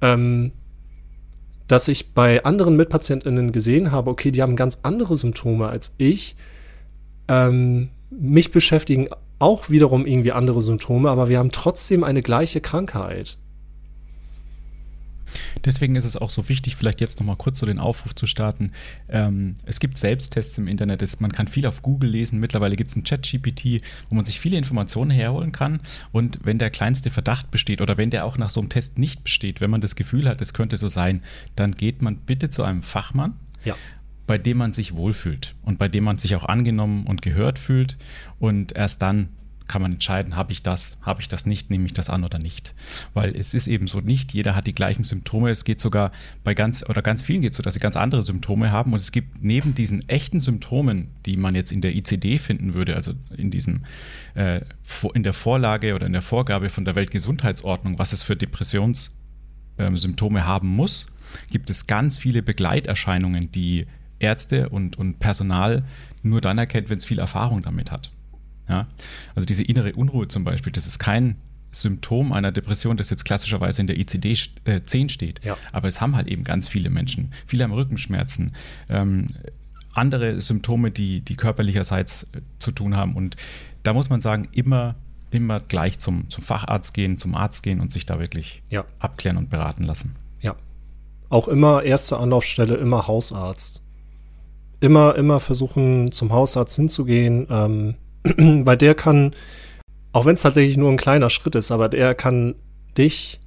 [0.01, 0.51] Ähm,
[1.68, 6.36] dass ich bei anderen MitpatientInnen gesehen habe, okay, die haben ganz andere Symptome als ich.
[7.28, 9.09] Ähm, mich beschäftigen
[9.40, 13.38] auch wiederum irgendwie andere Symptome, aber wir haben trotzdem eine gleiche Krankheit.
[15.66, 18.72] Deswegen ist es auch so wichtig, vielleicht jetzt nochmal kurz so den Aufruf zu starten.
[19.10, 22.40] Ähm, es gibt Selbsttests im Internet, es, man kann viel auf Google lesen.
[22.40, 25.82] Mittlerweile gibt es ein Chat-GPT, wo man sich viele Informationen herholen kann.
[26.12, 29.24] Und wenn der kleinste Verdacht besteht oder wenn der auch nach so einem Test nicht
[29.24, 31.22] besteht, wenn man das Gefühl hat, es könnte so sein,
[31.56, 33.34] dann geht man bitte zu einem Fachmann.
[33.66, 33.76] Ja
[34.28, 37.98] bei dem man sich wohlfühlt und bei dem man sich auch angenommen und gehört fühlt.
[38.40, 39.30] Und erst dann
[39.68, 42.40] kann man entscheiden, habe ich das, habe ich das nicht, nehme ich das an oder
[42.40, 42.74] nicht.
[43.14, 45.50] Weil es ist eben so nicht, jeder hat die gleichen Symptome.
[45.50, 46.12] Es geht sogar
[46.44, 48.94] bei ganz oder ganz vielen geht es so, dass sie ganz andere Symptome haben.
[48.94, 52.96] Und es gibt neben diesen echten Symptomen, die man jetzt in der ICD finden würde,
[52.96, 53.86] also in diesem
[54.36, 54.62] äh,
[55.14, 60.46] in der Vorlage oder in der Vorgabe von der Weltgesundheitsordnung, was es für Depressionssymptome ähm,
[60.46, 61.08] haben muss,
[61.52, 63.86] gibt es ganz viele Begleiterscheinungen, die
[64.20, 65.84] Ärzte und, und Personal
[66.24, 68.12] nur dann erkennt, wenn es viel Erfahrung damit hat.
[68.70, 68.88] Ja?
[69.36, 71.36] Also diese innere Unruhe zum Beispiel, das ist kein
[71.72, 75.43] Symptom einer Depression, das jetzt klassischerweise in der ICD-10 äh, steht.
[75.43, 75.57] Ja.
[75.72, 77.32] Aber es haben halt eben ganz viele Menschen.
[77.45, 78.53] Viele haben Rückenschmerzen,
[78.89, 79.28] ähm,
[79.93, 83.15] andere Symptome, die, die körperlicherseits äh, zu tun haben.
[83.15, 83.36] Und
[83.84, 84.95] da muss man sagen, immer,
[85.30, 88.86] immer gleich zum, zum Facharzt gehen, zum Arzt gehen und sich da wirklich ja.
[88.99, 90.15] abklären und beraten lassen.
[90.41, 90.55] Ja.
[91.30, 93.84] Auch immer erste Anlaufstelle, immer Hausarzt
[94.80, 97.95] immer, immer versuchen, zum Hausarzt hinzugehen, ähm,
[98.65, 99.34] weil der kann,
[100.13, 102.55] auch wenn es tatsächlich nur ein kleiner Schritt ist, aber der kann
[102.97, 103.39] dich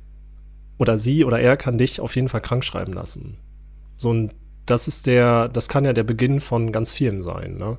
[0.79, 3.37] oder sie oder er kann dich auf jeden Fall krank schreiben lassen.
[3.97, 4.33] So ein,
[4.67, 7.79] das ist der, das kann ja der Beginn von ganz vielen sein, ne?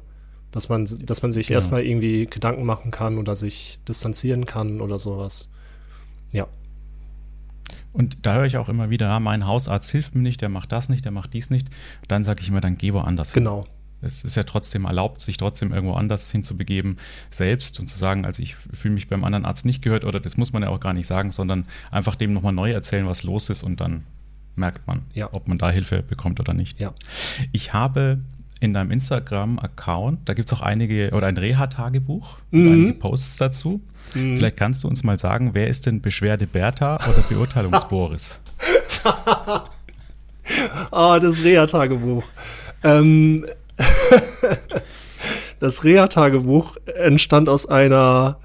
[0.52, 1.58] Dass man, dass man sich Genau.
[1.58, 5.50] erstmal irgendwie Gedanken machen kann oder sich distanzieren kann oder sowas.
[6.34, 6.46] Ja.
[7.94, 10.72] Und da höre ich auch immer wieder, ja, mein Hausarzt hilft mir nicht, der macht
[10.74, 11.70] das nicht, der macht dies nicht.
[12.10, 13.44] Dann sage ich immer, dann geh woanders hin.
[13.44, 13.66] Genau.
[14.02, 16.98] Es ist ja trotzdem erlaubt, sich trotzdem irgendwo anders hinzubegeben,
[17.30, 20.38] selbst und zu sagen, also ich fühle mich beim anderen Arzt nicht gehört oder das
[20.38, 23.50] muss man ja auch gar nicht sagen, sondern einfach dem nochmal neu erzählen, was los
[23.50, 24.04] ist und dann
[24.56, 25.30] merkt man, Ja.
[25.32, 26.80] ob man da Hilfe bekommt oder nicht.
[26.80, 26.94] Ja.
[27.52, 28.20] Ich habe
[28.60, 32.72] in deinem Instagram-Account, da gibt es auch einige oder ein Reha-Tagebuch und Mhm.
[32.74, 33.82] einige Posts dazu.
[34.12, 38.40] Vielleicht kannst du uns mal sagen, wer ist denn Beschwerde Bertha oder Beurteilungs-Boris?
[40.92, 42.24] Ah, das Reha-Tagebuch.
[42.84, 43.46] Ähm,
[45.60, 48.38] das Reha-Tagebuch entstand aus einer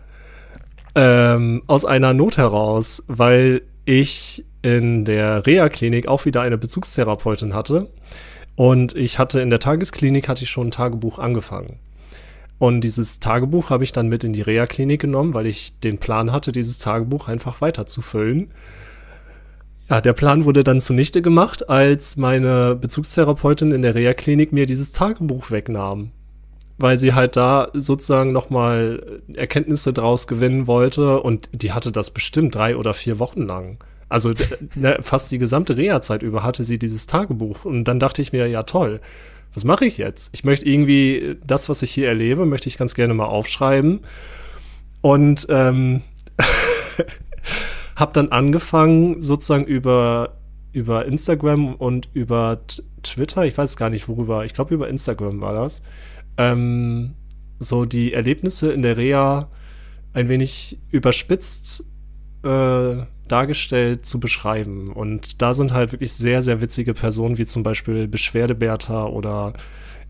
[0.94, 7.88] ähm, aus einer Not heraus, weil ich in der Reha-Klinik auch wieder eine Bezugstherapeutin hatte
[8.56, 11.78] und ich hatte in der Tagesklinik hatte ich schon ein Tagebuch angefangen.
[12.58, 16.32] Und dieses Tagebuch habe ich dann mit in die Reha-Klinik genommen, weil ich den Plan
[16.32, 18.50] hatte, dieses Tagebuch einfach weiterzufüllen.
[19.88, 24.92] Ja, der Plan wurde dann zunichte gemacht, als meine Bezugstherapeutin in der Reha-Klinik mir dieses
[24.92, 26.10] Tagebuch wegnahm.
[26.78, 32.54] Weil sie halt da sozusagen nochmal Erkenntnisse draus gewinnen wollte und die hatte das bestimmt
[32.54, 33.78] drei oder vier Wochen lang.
[34.08, 34.32] Also
[34.74, 37.64] ne, fast die gesamte Reha-Zeit über hatte sie dieses Tagebuch.
[37.64, 39.00] Und dann dachte ich mir, ja toll,
[39.54, 40.30] was mache ich jetzt?
[40.34, 44.00] Ich möchte irgendwie das, was ich hier erlebe, möchte ich ganz gerne mal aufschreiben.
[45.00, 46.02] Und ähm,
[47.96, 50.36] habe dann angefangen, sozusagen über,
[50.72, 52.60] über Instagram und über
[53.02, 55.82] Twitter, ich weiß gar nicht worüber, ich glaube über Instagram war das,
[56.36, 57.14] ähm,
[57.58, 59.48] so die Erlebnisse in der Reha
[60.12, 61.84] ein wenig überspitzt
[62.42, 62.96] äh,
[63.28, 64.92] dargestellt zu beschreiben.
[64.92, 69.54] Und da sind halt wirklich sehr, sehr witzige Personen, wie zum Beispiel Beschwerde Bertha oder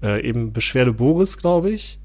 [0.02, 1.98] äh, eben Beschwerde Boris, glaube ich.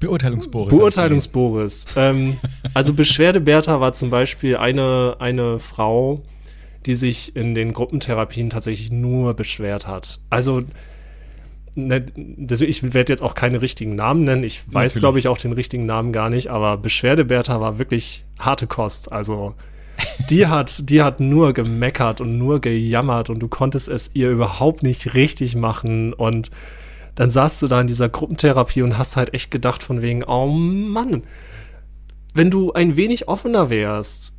[0.00, 0.76] Beurteilungs-Boris.
[0.76, 1.86] Beurteilungs-Boris.
[1.96, 2.38] ähm,
[2.74, 6.22] also Beschwerde Bertha war zum Beispiel eine, eine Frau,
[6.86, 10.20] die sich in den Gruppentherapien tatsächlich nur beschwert hat.
[10.30, 10.62] Also
[11.74, 14.44] ne, ich werde jetzt auch keine richtigen Namen nennen.
[14.44, 18.24] Ich weiß, glaube ich, auch den richtigen Namen gar nicht, aber Beschwerde Bertha war wirklich
[18.38, 19.12] harte Kost.
[19.12, 19.54] Also
[20.28, 24.82] die hat, die hat nur gemeckert und nur gejammert und du konntest es ihr überhaupt
[24.82, 26.50] nicht richtig machen und
[27.14, 30.46] dann saßt du da in dieser Gruppentherapie und hast halt echt gedacht von wegen, oh
[30.46, 31.22] Mann,
[32.34, 34.36] wenn du ein wenig offener wärst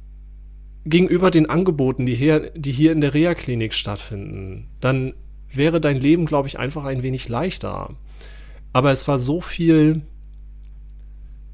[0.85, 5.13] gegenüber den Angeboten, die hier, die hier in der Reha-Klinik stattfinden, dann
[5.49, 7.91] wäre dein Leben, glaube ich, einfach ein wenig leichter.
[8.73, 10.01] Aber es war so viel,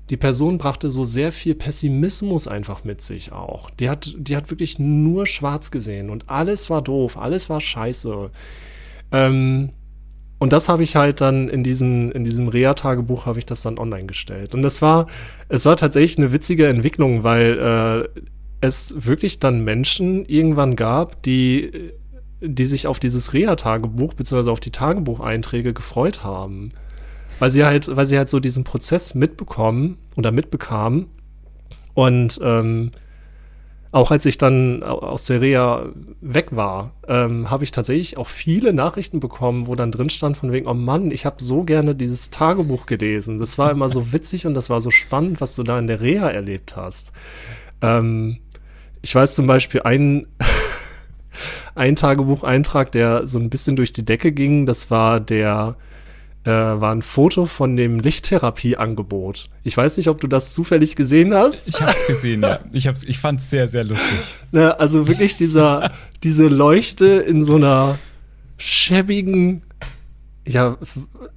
[0.10, 3.70] die Person brachte so sehr viel Pessimismus einfach mit sich auch.
[3.70, 8.32] Die hat, die hat wirklich nur schwarz gesehen und alles war doof, alles war scheiße.
[9.12, 9.70] Ähm,
[10.42, 13.78] und das habe ich halt dann in, diesen, in diesem Reha-Tagebuch habe ich das dann
[13.78, 14.56] online gestellt.
[14.56, 15.06] Und das war,
[15.50, 18.22] es war tatsächlich eine witzige Entwicklung, weil äh,
[18.60, 21.92] es wirklich dann Menschen irgendwann gab, die,
[22.42, 26.70] die sich auf dieses Reha-Tagebuch beziehungsweise auf die Tagebucheinträge gefreut haben.
[27.38, 31.06] Weil sie halt, weil sie halt so diesen Prozess mitbekommen oder mitbekamen.
[31.94, 32.90] Und ähm,
[33.92, 35.90] auch als ich dann au- aus der Reha
[36.22, 40.52] weg war, ähm, habe ich tatsächlich auch viele Nachrichten bekommen, wo dann drin stand von
[40.52, 43.38] wegen, oh Mann, ich habe so gerne dieses Tagebuch gelesen.
[43.38, 46.00] Das war immer so witzig und das war so spannend, was du da in der
[46.02, 47.12] Reha erlebt hast.
[47.82, 48.38] Ähm,
[49.02, 50.28] ich weiß zum Beispiel einen,
[51.76, 55.76] ein Tagebucheintrag, der so ein bisschen durch die Decke ging, das war der,
[56.44, 59.50] äh, war ein Foto von dem Lichttherapieangebot.
[59.64, 61.68] Ich weiß nicht, ob du das zufällig gesehen hast.
[61.68, 62.60] Ich habe es gesehen, ja.
[62.72, 64.36] Ich, hab's, ich fand es sehr, sehr lustig.
[64.52, 65.92] Ne, also wirklich dieser,
[66.24, 67.98] diese Leuchte in so einer
[68.58, 69.62] schäbigen,
[70.46, 70.78] ja,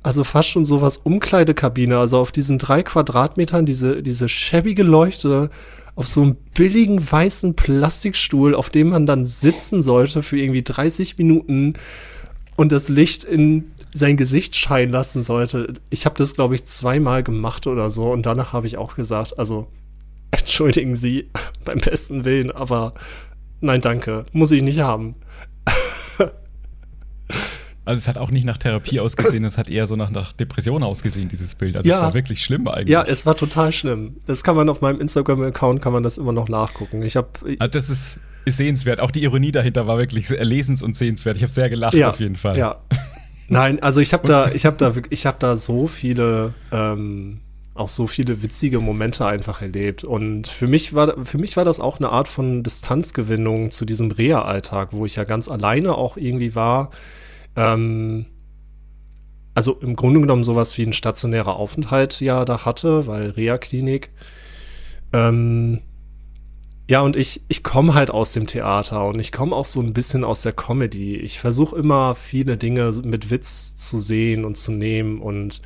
[0.03, 5.51] also fast schon sowas Umkleidekabine, also auf diesen drei Quadratmetern, diese, diese schäbige Leuchte
[5.97, 11.19] auf so einem billigen weißen Plastikstuhl, auf dem man dann sitzen sollte für irgendwie 30
[11.19, 11.75] Minuten
[12.57, 15.73] und das Licht in sein Gesicht scheinen lassen sollte.
[15.89, 19.39] Ich habe das, glaube ich, zweimal gemacht oder so und danach habe ich auch gesagt,
[19.39, 19.69] also
[20.33, 21.31] entschuldigen Sie
[21.65, 22.95] beim besten Willen, aber
[23.61, 25.15] nein, danke, muss ich nicht haben.
[27.87, 30.83] Also es hat auch nicht nach Therapie ausgesehen, es hat eher so nach, nach Depression
[30.83, 31.77] ausgesehen, dieses Bild.
[31.77, 31.97] Also Ja.
[31.97, 32.89] es war wirklich schlimm eigentlich.
[32.89, 34.17] Ja, es war total schlimm.
[34.27, 37.03] Das kann man auf meinem Instagram-Account, kann man das immer noch nachgucken.
[37.03, 37.29] Ich habe
[37.59, 39.01] also das ist, ist sehenswert.
[39.01, 41.37] Auch die Ironie dahinter war wirklich lesens- und sehenswert.
[41.37, 42.57] Ich habe sehr gelacht auf jeden Fall.
[42.57, 42.81] Ja.
[43.49, 47.41] Nein, also ich habe da, ich habe da, ich habe da so viele, ähm,
[47.75, 50.05] auch so viele witzige Momente einfach erlebt.
[50.05, 54.11] Und für mich war, für mich war das auch eine Art von Distanzgewinnung zu diesem
[54.11, 56.91] Reha-Alltag, wo ich ja ganz alleine auch irgendwie war
[57.57, 58.27] Ähm,
[59.55, 64.11] also im Grunde genommen sowas wie ein stationärer Aufenthalt ja da hatte, weil Reha-Klinik.
[65.13, 65.81] Ähm,
[66.87, 69.95] ja, und ich, ich komme halt aus dem Theater und ich komme auch so ein
[69.95, 71.17] bisschen aus der Comedy.
[71.17, 75.63] Ich versuche immer viele Dinge mit Witz zu sehen und zu nehmen und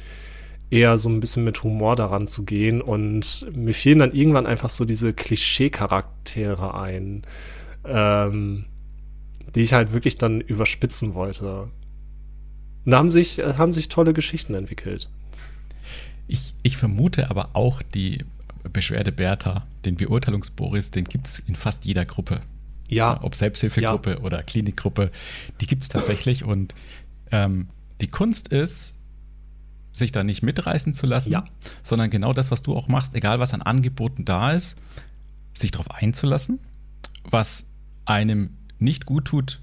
[0.71, 2.81] eher so ein bisschen mit Humor daran zu gehen.
[2.81, 7.23] Und mir fielen dann irgendwann einfach so diese Klischee-Charaktere ein,
[7.85, 8.67] ähm,
[9.55, 11.69] die ich halt wirklich dann überspitzen wollte.
[12.85, 15.11] Und da haben sich, äh, haben sich tolle Geschichten entwickelt.
[16.29, 18.25] Ich, ich vermute aber auch die
[18.69, 22.41] Beschwerde Bertha, den Beurteilungsboris, den gibt es in fast jeder Gruppe.
[22.89, 23.23] Ja.
[23.23, 24.19] Ob Selbsthilfegruppe ja.
[24.19, 25.11] oder Klinikgruppe,
[25.61, 26.45] die gibt es tatsächlich.
[26.45, 26.75] Und
[27.31, 27.69] ähm,
[28.01, 28.99] die Kunst ist,
[29.93, 31.45] sich da nicht mitreißen zu lassen, ja.
[31.83, 34.79] sondern genau das, was du auch machst, egal was an Angeboten da ist,
[35.53, 36.61] sich darauf einzulassen,
[37.25, 37.67] was
[38.05, 39.61] einem nicht gut tut,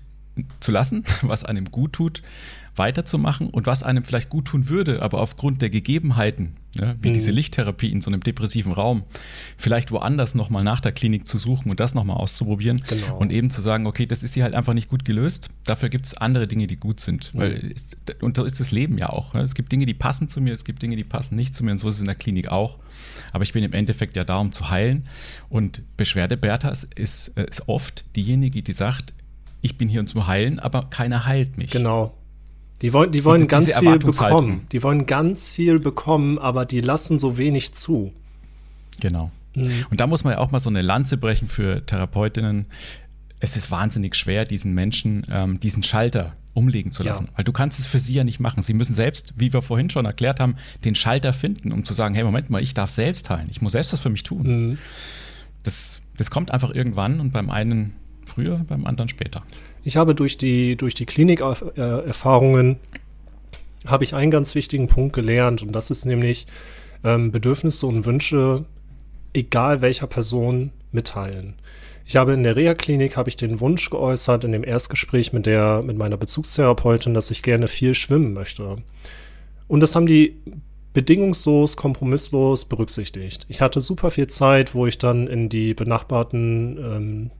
[0.59, 2.21] zu lassen, was einem gut tut,
[2.75, 7.13] weiterzumachen und was einem vielleicht gut tun würde, aber aufgrund der Gegebenheiten, ja, wie mhm.
[7.13, 9.03] diese Lichttherapie in so einem depressiven Raum,
[9.57, 13.17] vielleicht woanders nochmal nach der Klinik zu suchen und das nochmal auszuprobieren genau.
[13.17, 15.49] und eben zu sagen, okay, das ist hier halt einfach nicht gut gelöst.
[15.63, 17.33] Dafür gibt es andere Dinge, die gut sind.
[17.33, 17.39] Mhm.
[17.39, 17.75] Weil
[18.19, 19.33] und so ist das Leben ja auch.
[19.33, 19.41] Ne?
[19.41, 21.71] Es gibt Dinge, die passen zu mir, es gibt Dinge, die passen nicht zu mir
[21.71, 22.77] und so ist es in der Klinik auch.
[23.31, 25.03] Aber ich bin im Endeffekt ja da, um zu heilen.
[25.47, 29.13] Und Beschwerde Bertha ist, ist oft diejenige, die sagt,
[29.65, 31.71] ich bin hier um zu heilen, aber keiner heilt mich.
[31.71, 32.13] Genau.
[32.83, 34.67] Die wollen, die wollen ganz viel bekommen.
[34.71, 38.13] Die wollen ganz viel bekommen, aber die lassen so wenig zu.
[38.99, 39.31] Genau.
[39.55, 39.85] Mhm.
[39.89, 42.67] Und da muss man ja auch mal so eine Lanze brechen für Therapeutinnen.
[43.39, 47.25] Es ist wahnsinnig schwer, diesen Menschen ähm, diesen Schalter umlegen zu lassen.
[47.25, 47.37] Ja.
[47.37, 48.61] Weil du kannst es für sie ja nicht machen.
[48.61, 52.13] Sie müssen selbst, wie wir vorhin schon erklärt haben, den Schalter finden, um zu sagen,
[52.13, 53.47] hey, Moment mal, ich darf selbst heilen.
[53.49, 54.43] Ich muss selbst was für mich tun.
[54.43, 54.77] Mhm.
[55.63, 57.95] Das, das kommt einfach irgendwann und beim einen
[58.29, 59.43] früher, beim anderen später.
[59.83, 62.77] Ich habe durch die, durch die Klinikerfahrungen
[63.85, 66.47] habe ich einen ganz wichtigen Punkt gelernt und das ist nämlich
[67.03, 68.65] ähm, Bedürfnisse und Wünsche,
[69.33, 71.55] egal welcher Person, mitteilen.
[72.05, 75.81] Ich habe in der Reha-Klinik habe ich den Wunsch geäußert in dem Erstgespräch mit der
[75.81, 78.77] mit meiner Bezugstherapeutin, dass ich gerne viel schwimmen möchte.
[79.67, 80.37] Und das haben die
[80.93, 83.45] bedingungslos, kompromisslos berücksichtigt.
[83.49, 87.31] Ich hatte super viel Zeit, wo ich dann in die benachbarten ähm,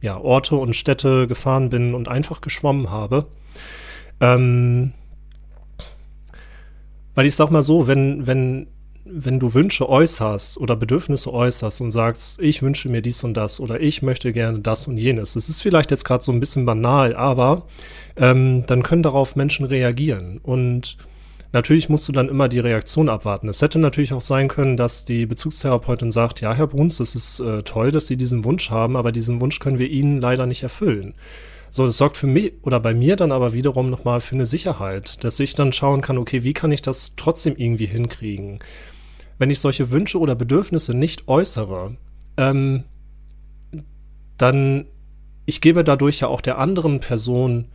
[0.00, 3.26] ja, Orte und Städte gefahren bin und einfach geschwommen habe.
[4.20, 4.92] Ähm,
[7.14, 8.68] weil ich sag mal so, wenn, wenn,
[9.04, 13.58] wenn du Wünsche äußerst oder Bedürfnisse äußerst und sagst, ich wünsche mir dies und das
[13.58, 16.64] oder ich möchte gerne das und jenes, das ist vielleicht jetzt gerade so ein bisschen
[16.64, 17.66] banal, aber
[18.16, 20.38] ähm, dann können darauf Menschen reagieren.
[20.38, 20.96] Und
[21.52, 23.48] Natürlich musst du dann immer die Reaktion abwarten.
[23.48, 27.40] Es hätte natürlich auch sein können, dass die Bezugstherapeutin sagt, ja, Herr Bruns, es ist
[27.40, 30.62] äh, toll, dass Sie diesen Wunsch haben, aber diesen Wunsch können wir Ihnen leider nicht
[30.62, 31.14] erfüllen.
[31.70, 35.22] So, das sorgt für mich oder bei mir dann aber wiederum nochmal für eine Sicherheit,
[35.24, 38.60] dass ich dann schauen kann, okay, wie kann ich das trotzdem irgendwie hinkriegen?
[39.38, 41.96] Wenn ich solche Wünsche oder Bedürfnisse nicht äußere,
[42.36, 42.84] ähm,
[44.36, 44.86] dann
[45.46, 47.68] ich gebe dadurch ja auch der anderen Person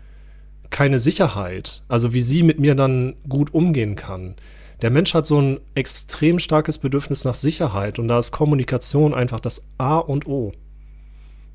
[0.73, 4.35] keine Sicherheit, also wie sie mit mir dann gut umgehen kann.
[4.81, 9.39] Der Mensch hat so ein extrem starkes Bedürfnis nach Sicherheit und da ist Kommunikation einfach
[9.39, 10.51] das A und O.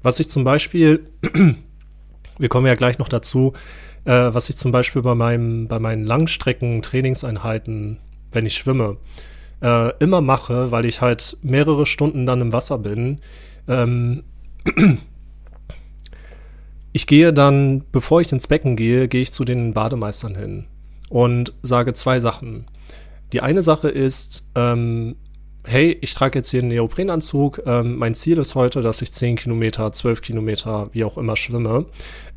[0.03, 1.11] Was ich zum Beispiel,
[2.39, 3.55] wir kommen ja gleich noch dazu,
[4.05, 7.99] äh, was ich zum Beispiel bei, meinem, bei meinen Langstrecken-Trainingseinheiten,
[8.31, 8.99] wenn ich schwimme,
[9.61, 13.19] äh, immer mache, weil ich halt mehrere Stunden dann im Wasser bin,
[13.67, 14.23] ähm,
[16.93, 20.67] ich gehe dann, bevor ich ins Becken gehe, gehe ich zu den Bademeistern hin
[21.09, 22.67] und sage zwei Sachen.
[23.33, 25.17] Die eine Sache ist, ähm,
[25.65, 27.63] hey, ich trage jetzt hier einen Neoprenanzug.
[27.67, 31.87] Ähm, mein Ziel ist heute, dass ich 10 Kilometer, 12 Kilometer, wie auch immer schwimme.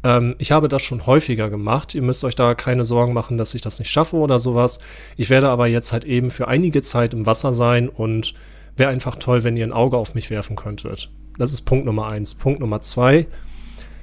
[0.03, 1.95] Ähm, ich habe das schon häufiger gemacht.
[1.95, 4.79] Ihr müsst euch da keine Sorgen machen, dass ich das nicht schaffe oder sowas.
[5.15, 8.33] Ich werde aber jetzt halt eben für einige Zeit im Wasser sein und
[8.75, 11.09] wäre einfach toll, wenn ihr ein Auge auf mich werfen könntet.
[11.37, 12.35] Das ist Punkt Nummer eins.
[12.35, 13.27] Punkt Nummer zwei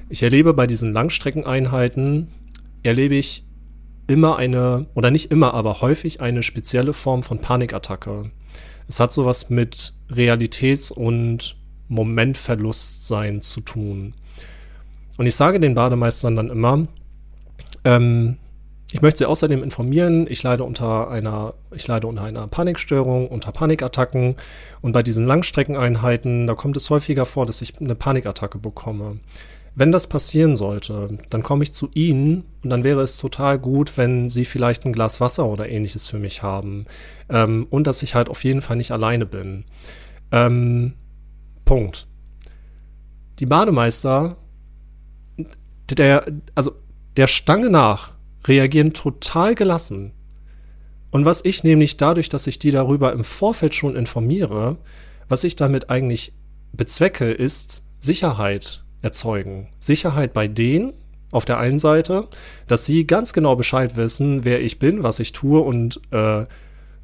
[0.09, 2.29] ich erlebe bei diesen Langstreckeneinheiten,
[2.83, 3.45] erlebe ich
[4.07, 8.31] immer eine, oder nicht immer, aber häufig eine spezielle Form von Panikattacke.
[8.89, 11.57] Es hat sowas mit Realitäts- und
[11.89, 14.15] Momentverlustsein zu tun.
[15.19, 16.87] Und ich sage den Bademeistern dann immer,
[17.85, 18.39] ähm,
[18.91, 23.53] ich möchte Sie außerdem informieren, ich leide unter einer, ich leide unter einer Panikstörung, unter
[23.53, 24.37] Panikattacken
[24.81, 29.19] und bei diesen Langstreckeneinheiten, da kommt es häufiger vor, dass ich eine Panikattacke bekomme.
[29.79, 33.97] Wenn das passieren sollte, dann komme ich zu Ihnen und dann wäre es total gut,
[33.97, 36.87] wenn Sie vielleicht ein Glas Wasser oder ähnliches für mich haben.
[37.29, 39.67] Ähm, und dass ich halt auf jeden Fall nicht alleine bin.
[40.33, 40.95] Ähm,
[41.65, 42.09] Punkt.
[43.39, 44.37] Die Bademeister,
[45.89, 46.27] der,
[46.57, 46.73] also
[47.17, 48.17] der Stange nach,
[48.49, 50.11] reagieren total gelassen.
[51.13, 54.77] Und was ich nämlich dadurch, dass ich die darüber im Vorfeld schon informiere,
[55.29, 56.33] was ich damit eigentlich
[56.73, 59.69] bezwecke, ist Sicherheit erzeugen.
[59.79, 60.93] Sicherheit bei denen
[61.31, 62.29] auf der einen Seite,
[62.67, 66.47] dass sie ganz genau Bescheid wissen, wer ich bin, was ich tue und äh,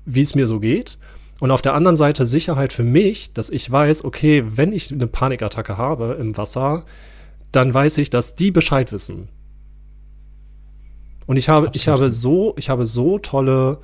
[0.06, 0.98] wie es mir so geht.
[1.40, 5.06] Und auf der anderen Seite Sicherheit für mich, dass ich weiß, okay, wenn ich eine
[5.06, 6.84] Panikattacke habe im Wasser,
[7.52, 9.28] dann weiß ich, dass die Bescheid wissen.
[11.26, 13.78] Und ich habe, ich habe so, ich habe so tolle,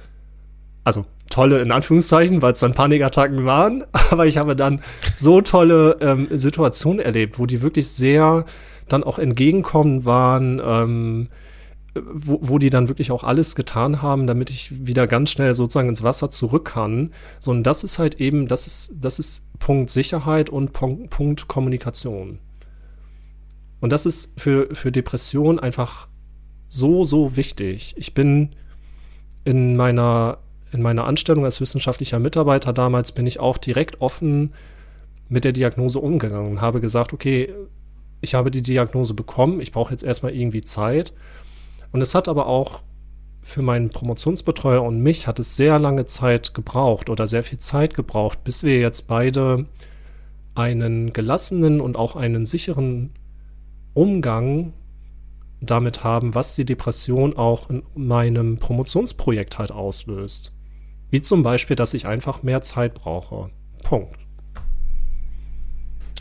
[0.84, 4.82] also tolle in Anführungszeichen, weil es dann Panikattacken waren, aber ich habe dann
[5.16, 8.44] so tolle ähm, Situationen erlebt, wo die wirklich sehr
[8.88, 11.28] dann auch entgegenkommen waren, ähm,
[11.94, 15.88] wo, wo die dann wirklich auch alles getan haben, damit ich wieder ganz schnell sozusagen
[15.88, 17.12] ins Wasser zurück kann.
[17.40, 21.48] So, und das ist halt eben, das ist, das ist Punkt Sicherheit und Punkt, Punkt
[21.48, 22.38] Kommunikation.
[23.80, 26.08] Und das ist für, für Depression einfach
[26.68, 27.94] so, so wichtig.
[27.96, 28.50] Ich bin
[29.44, 30.38] in meiner,
[30.72, 34.52] in meiner Anstellung als wissenschaftlicher Mitarbeiter damals bin ich auch direkt offen
[35.28, 37.52] mit der Diagnose umgegangen und habe gesagt, okay,
[38.20, 41.12] ich habe die Diagnose bekommen, ich brauche jetzt erstmal irgendwie Zeit.
[41.92, 42.82] Und es hat aber auch
[43.42, 47.94] für meinen Promotionsbetreuer und mich hat es sehr lange Zeit gebraucht oder sehr viel Zeit
[47.94, 49.66] gebraucht, bis wir jetzt beide
[50.54, 53.12] einen gelassenen und auch einen sicheren
[53.94, 54.72] Umgang
[55.60, 60.52] damit haben, was die Depression auch in meinem Promotionsprojekt halt auslöst.
[61.10, 63.50] Wie zum Beispiel, dass ich einfach mehr Zeit brauche.
[63.82, 64.16] Punkt.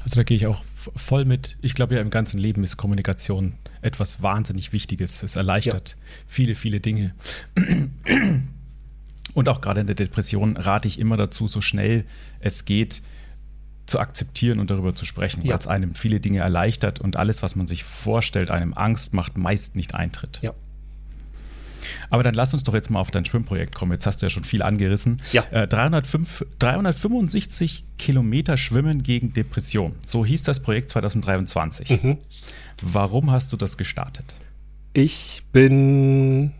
[0.03, 0.63] Also da gehe ich auch
[0.95, 1.57] voll mit.
[1.61, 5.21] Ich glaube ja, im ganzen Leben ist Kommunikation etwas wahnsinnig Wichtiges.
[5.23, 6.05] Es erleichtert ja.
[6.27, 7.13] viele, viele Dinge.
[9.33, 12.05] Und auch gerade in der Depression rate ich immer dazu, so schnell
[12.39, 13.03] es geht,
[13.85, 15.51] zu akzeptieren und darüber zu sprechen, ja.
[15.51, 19.37] weil es einem viele Dinge erleichtert und alles, was man sich vorstellt, einem Angst macht,
[19.37, 20.39] meist nicht eintritt.
[20.41, 20.53] Ja.
[22.09, 23.91] Aber dann lass uns doch jetzt mal auf dein Schwimmprojekt kommen.
[23.91, 25.21] Jetzt hast du ja schon viel angerissen.
[25.31, 25.43] Ja.
[25.51, 29.95] Äh, 305, 365 Kilometer Schwimmen gegen Depression.
[30.03, 32.03] So hieß das Projekt 2023.
[32.03, 32.17] Mhm.
[32.81, 34.35] Warum hast du das gestartet?
[34.93, 36.51] Ich bin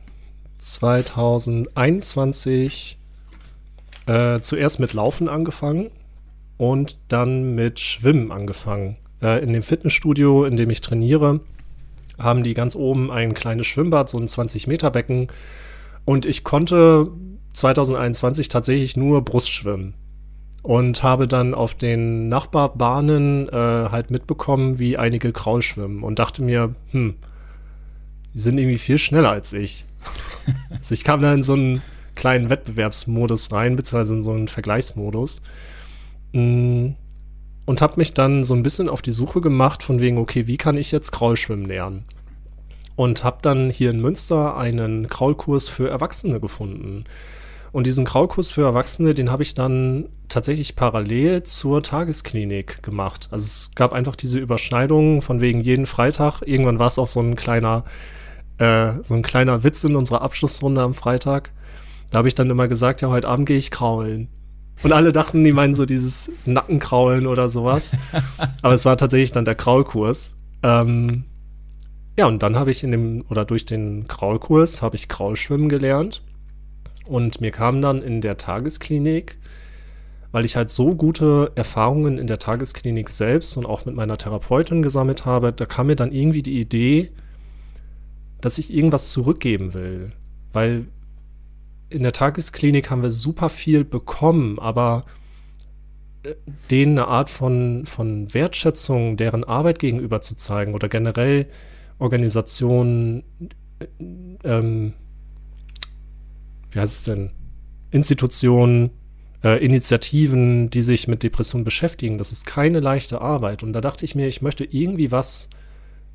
[0.59, 2.97] 2021
[4.05, 5.89] äh, zuerst mit Laufen angefangen
[6.57, 8.97] und dann mit Schwimmen angefangen.
[9.21, 11.39] Äh, in dem Fitnessstudio, in dem ich trainiere,
[12.19, 15.27] haben die ganz oben ein kleines Schwimmbad, so ein 20-Meter-Becken.
[16.05, 17.11] Und ich konnte
[17.53, 19.93] 2021 tatsächlich nur Brustschwimmen.
[20.61, 26.03] Und habe dann auf den Nachbarbahnen äh, halt mitbekommen, wie einige Kraul schwimmen.
[26.03, 27.15] Und dachte mir, hm,
[28.33, 29.85] die sind irgendwie viel schneller als ich.
[30.69, 31.81] also ich kam da in so einen
[32.15, 35.41] kleinen Wettbewerbsmodus rein, beziehungsweise in so einen Vergleichsmodus.
[36.33, 36.89] Mm,
[37.69, 40.57] und habe mich dann so ein bisschen auf die Suche gemacht von wegen, okay, wie
[40.57, 42.03] kann ich jetzt Kraulschwimmen lernen?
[42.95, 47.03] Und habe dann hier in Münster einen Kraulkurs für Erwachsene gefunden.
[47.71, 53.27] Und diesen Kraulkurs für Erwachsene, den habe ich dann tatsächlich parallel zur Tagesklinik gemacht.
[53.29, 56.41] Also es gab einfach diese Überschneidung von wegen jeden Freitag.
[56.41, 57.83] Irgendwann war es auch so ein kleiner,
[58.57, 61.51] äh, so ein kleiner Witz in unserer Abschlussrunde am Freitag.
[62.09, 64.27] Da habe ich dann immer gesagt, ja, heute Abend gehe ich kraulen.
[64.83, 67.95] Und alle dachten, die meinen so dieses Nackenkraulen oder sowas.
[68.61, 70.35] Aber es war tatsächlich dann der Kraulkurs.
[70.63, 71.25] Ähm,
[72.17, 76.21] ja, und dann habe ich in dem, oder durch den Kraulkurs habe ich Kraulschwimmen gelernt.
[77.05, 79.37] Und mir kam dann in der Tagesklinik,
[80.31, 84.81] weil ich halt so gute Erfahrungen in der Tagesklinik selbst und auch mit meiner Therapeutin
[84.81, 87.11] gesammelt habe, da kam mir dann irgendwie die Idee,
[88.41, 90.11] dass ich irgendwas zurückgeben will.
[90.53, 90.85] Weil
[91.89, 95.01] in der Tagesklinik haben wir super viel bekommen, aber
[96.23, 96.35] äh,
[96.69, 101.47] denen eine Art von, von Wertschätzung deren Arbeit gegenüber zu zeigen oder generell
[101.97, 103.23] Organisationen,
[103.79, 103.85] äh,
[104.43, 104.93] ähm,
[106.71, 107.31] wie heißt es denn,
[107.91, 108.91] Institutionen,
[109.43, 113.63] äh, Initiativen, die sich mit Depressionen beschäftigen, das ist keine leichte Arbeit.
[113.63, 115.49] Und da dachte ich mir, ich möchte irgendwie was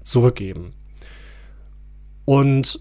[0.03, 0.73] zurückgeben.
[2.25, 2.81] Und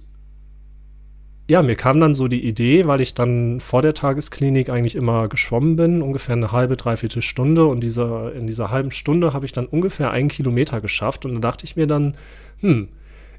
[1.53, 5.27] ja, mir kam dann so die Idee, weil ich dann vor der Tagesklinik eigentlich immer
[5.27, 7.67] geschwommen bin, ungefähr eine halbe, dreiviertel Stunde.
[7.67, 11.25] Und diese, in dieser halben Stunde habe ich dann ungefähr einen Kilometer geschafft.
[11.25, 12.15] Und da dachte ich mir dann,
[12.61, 12.89] hm,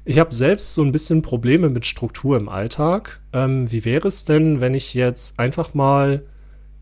[0.05, 3.19] ich habe selbst so ein bisschen Probleme mit Struktur im Alltag.
[3.33, 6.23] Ähm, wie wäre es denn, wenn ich jetzt einfach mal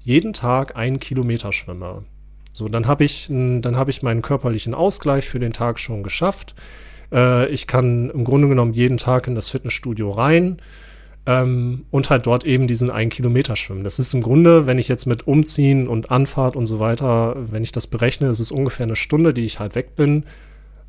[0.01, 2.03] jeden Tag einen Kilometer schwimme?
[2.51, 6.53] So, dann habe ich, dann habe ich meinen körperlichen Ausgleich für den Tag schon geschafft.
[7.11, 10.59] Äh, ich kann im Grunde genommen jeden Tag in das Fitnessstudio rein
[11.25, 13.83] ähm, und halt dort eben diesen einen Kilometer schwimmen.
[13.83, 17.63] Das ist im Grunde, wenn ich jetzt mit Umziehen und Anfahrt und so weiter, wenn
[17.63, 20.25] ich das berechne, ist es ungefähr eine Stunde, die ich halt weg bin.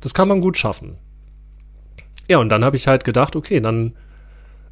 [0.01, 0.97] Das kann man gut schaffen.
[2.27, 3.93] Ja, und dann habe ich halt gedacht, okay, dann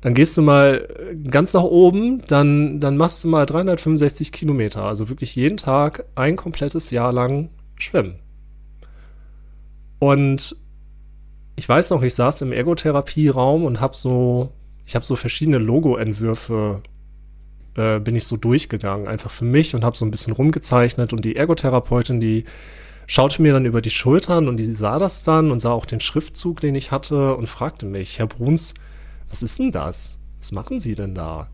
[0.03, 0.85] dann gehst du mal
[1.29, 6.35] ganz nach oben, dann, dann machst du mal 365 Kilometer, also wirklich jeden Tag ein
[6.35, 8.19] komplettes Jahr lang schwimmen.
[9.99, 10.57] Und
[11.55, 14.51] ich weiß noch, ich saß im Ergotherapieraum und habe so,
[14.85, 16.81] ich habe so verschiedene Logo-Entwürfe,
[17.75, 21.25] äh, bin ich so durchgegangen, einfach für mich und habe so ein bisschen rumgezeichnet und
[21.25, 22.43] die Ergotherapeutin, die
[23.07, 25.99] schaute mir dann über die Schultern und die sah das dann und sah auch den
[25.99, 28.73] Schriftzug, den ich hatte und fragte mich, Herr Bruns,
[29.29, 30.19] was ist denn das?
[30.39, 31.49] Was machen Sie denn da?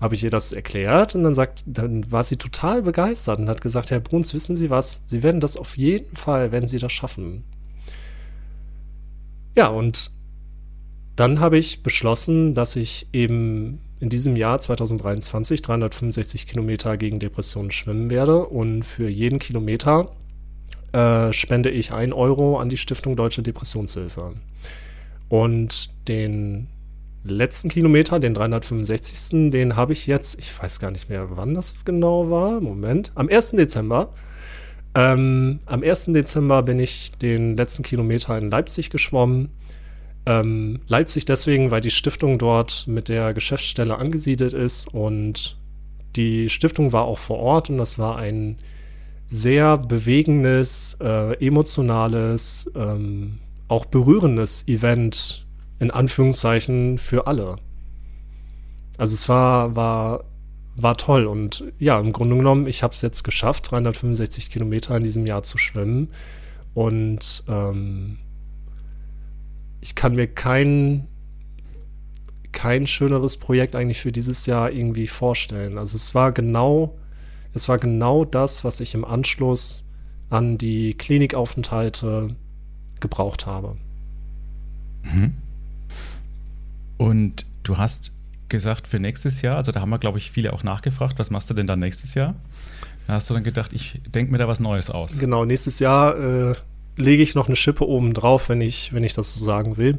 [0.00, 3.60] Habe ich ihr das erklärt und dann sagt, dann war sie total begeistert und hat
[3.60, 5.04] gesagt, Herr Bruns, wissen Sie was?
[5.06, 7.44] Sie werden das auf jeden Fall, wenn Sie das schaffen.
[9.54, 10.10] Ja, und
[11.16, 17.70] dann habe ich beschlossen, dass ich eben in diesem Jahr 2023 365 Kilometer gegen Depressionen
[17.70, 20.12] schwimmen werde und für jeden Kilometer
[20.92, 24.34] äh, spende ich ein Euro an die Stiftung Deutsche Depressionshilfe.
[25.28, 26.66] Und den
[27.24, 29.50] letzten Kilometer, den 365.
[29.50, 32.60] Den habe ich jetzt, ich weiß gar nicht mehr, wann das genau war.
[32.60, 33.12] Moment.
[33.14, 33.52] Am 1.
[33.52, 34.12] Dezember.
[34.94, 36.06] Ähm, am 1.
[36.06, 39.48] Dezember bin ich den letzten Kilometer in Leipzig geschwommen.
[40.24, 45.58] Ähm, Leipzig deswegen, weil die Stiftung dort mit der Geschäftsstelle angesiedelt ist und
[46.14, 48.58] die Stiftung war auch vor Ort und das war ein
[49.26, 55.46] sehr bewegendes, äh, emotionales, ähm, auch berührendes Event
[55.78, 57.56] in Anführungszeichen für alle.
[58.98, 60.24] Also es war, war,
[60.76, 65.02] war toll und ja, im Grunde genommen, ich habe es jetzt geschafft, 365 Kilometer in
[65.02, 66.10] diesem Jahr zu schwimmen
[66.74, 68.18] und ähm,
[69.82, 71.08] ich kann mir kein,
[72.52, 75.76] kein schöneres Projekt eigentlich für dieses Jahr irgendwie vorstellen.
[75.76, 76.96] Also es war genau,
[77.52, 79.84] es war genau das, was ich im Anschluss
[80.30, 82.36] an die Klinikaufenthalte
[83.00, 83.76] gebraucht habe.
[85.02, 85.34] Mhm.
[86.96, 88.12] Und du hast
[88.48, 91.50] gesagt für nächstes Jahr, also da haben wir, glaube ich, viele auch nachgefragt, was machst
[91.50, 92.36] du denn dann nächstes Jahr?
[93.08, 95.18] Da hast du dann gedacht, ich denke mir da was Neues aus.
[95.18, 96.54] Genau, nächstes Jahr äh,
[96.96, 99.98] lege ich noch eine Schippe oben drauf, wenn ich, wenn ich das so sagen will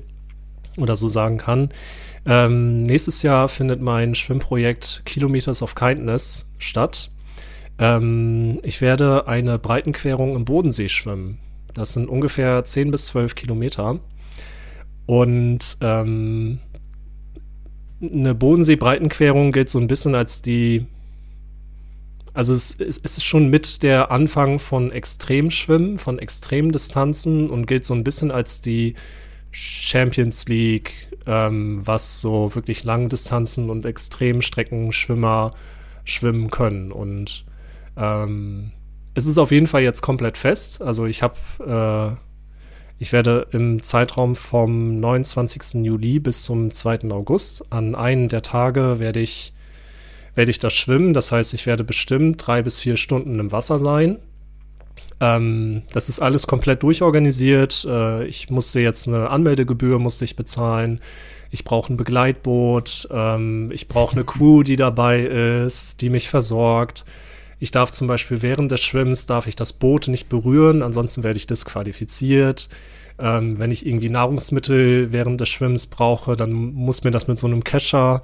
[0.78, 1.70] oder so sagen kann.
[2.26, 7.12] Ähm, nächstes Jahr findet mein Schwimmprojekt Kilometers of Kindness statt.
[7.80, 11.40] Ähm, ich werde eine Breitenquerung im Bodensee schwimmen.
[11.74, 14.00] Das sind ungefähr 10 bis 12 Kilometer.
[15.06, 16.60] Und ähm,
[18.02, 20.86] eine Bodensee-Breitenquerung gilt so ein bisschen als die.
[22.34, 27.94] Also es, es, ist schon mit der Anfang von Extremschwimmen, von Extremdistanzen und gilt so
[27.94, 28.96] ein bisschen als die
[29.52, 35.52] Champions League, ähm, was so wirklich Langdistanzen und Extremstreckenschwimmer
[36.06, 36.92] schwimmen können.
[36.92, 37.46] Und
[37.96, 38.72] ähm,
[39.14, 40.82] es ist auf jeden Fall jetzt komplett fest.
[40.82, 42.34] Also ich habe äh,
[43.04, 45.84] ich werde im Zeitraum vom 29.
[45.84, 47.12] Juli bis zum 2.
[47.12, 49.54] August an einem der Tage werde ich,
[50.36, 51.14] werde ich das schwimmen.
[51.14, 54.20] Das heißt, ich werde bestimmt drei bis vier Stunden im Wasser sein.
[55.20, 57.86] Ähm, das ist alles komplett durchorganisiert.
[57.88, 61.00] Äh, ich musste jetzt eine Anmeldegebühr musste ich bezahlen.
[61.52, 63.08] Ich brauche ein Begleitboot.
[63.12, 67.06] Ähm, ich brauche eine Crew, die dabei ist, die mich versorgt.
[67.60, 71.38] Ich darf zum Beispiel während des Schwimmens darf ich das Boot nicht berühren, ansonsten werde
[71.38, 72.68] ich disqualifiziert.
[73.20, 77.48] Ähm, wenn ich irgendwie Nahrungsmittel während des Schwimmens brauche, dann muss mir das mit so
[77.48, 78.22] einem Kescher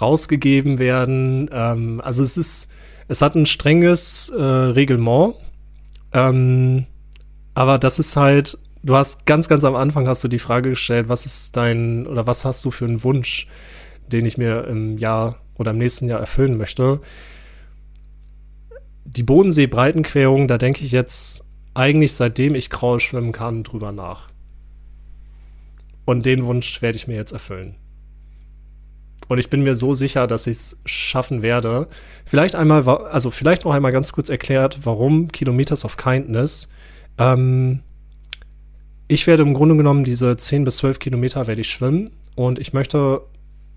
[0.00, 1.48] rausgegeben werden.
[1.52, 2.70] Ähm, also es ist,
[3.08, 5.34] es hat ein strenges äh, Reglement.
[6.12, 6.86] Ähm,
[7.54, 11.08] aber das ist halt, du hast ganz, ganz am Anfang hast du die Frage gestellt,
[11.08, 13.46] was ist dein oder was hast du für einen Wunsch,
[14.08, 17.00] den ich mir im Jahr oder im nächsten Jahr erfüllen möchte?
[19.04, 24.28] Die Bodensee-Breitenquerung, da denke ich jetzt eigentlich seitdem ich Kraul schwimmen kann, drüber nach.
[26.04, 27.76] Und den Wunsch werde ich mir jetzt erfüllen.
[29.32, 31.88] Und ich bin mir so sicher, dass ich es schaffen werde.
[32.26, 36.68] Vielleicht einmal, also vielleicht noch einmal ganz kurz erklärt, warum Kilometers of Kindness.
[37.16, 37.80] Ähm,
[39.08, 42.74] ich werde im Grunde genommen diese 10 bis 12 Kilometer werde ich schwimmen und ich
[42.74, 43.22] möchte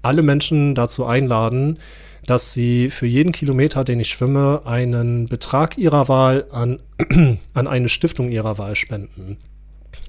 [0.01, 1.79] alle Menschen dazu einladen,
[2.25, 6.81] dass sie für jeden Kilometer, den ich schwimme, einen Betrag ihrer Wahl an,
[7.53, 9.37] an eine Stiftung ihrer Wahl spenden.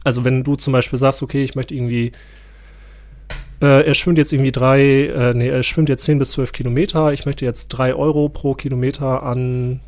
[0.02, 2.10] Also wenn du zum Beispiel sagst, okay, ich möchte irgendwie,
[3.60, 7.12] äh, er schwimmt jetzt irgendwie drei, äh, nee, er schwimmt jetzt 10 bis 12 Kilometer,
[7.12, 9.80] ich möchte jetzt drei Euro pro Kilometer an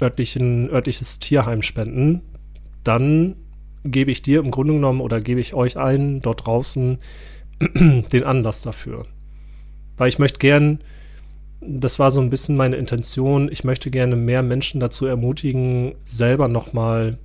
[0.00, 2.22] örtlichen, örtliches Tierheim spenden,
[2.84, 3.36] dann
[3.84, 6.98] gebe ich dir im Grunde genommen oder gebe ich euch allen dort draußen
[7.74, 9.06] den Anlass dafür.
[9.96, 10.80] Weil ich möchte gern,
[11.60, 16.46] das war so ein bisschen meine Intention, ich möchte gerne mehr Menschen dazu ermutigen, selber
[16.46, 17.18] nochmal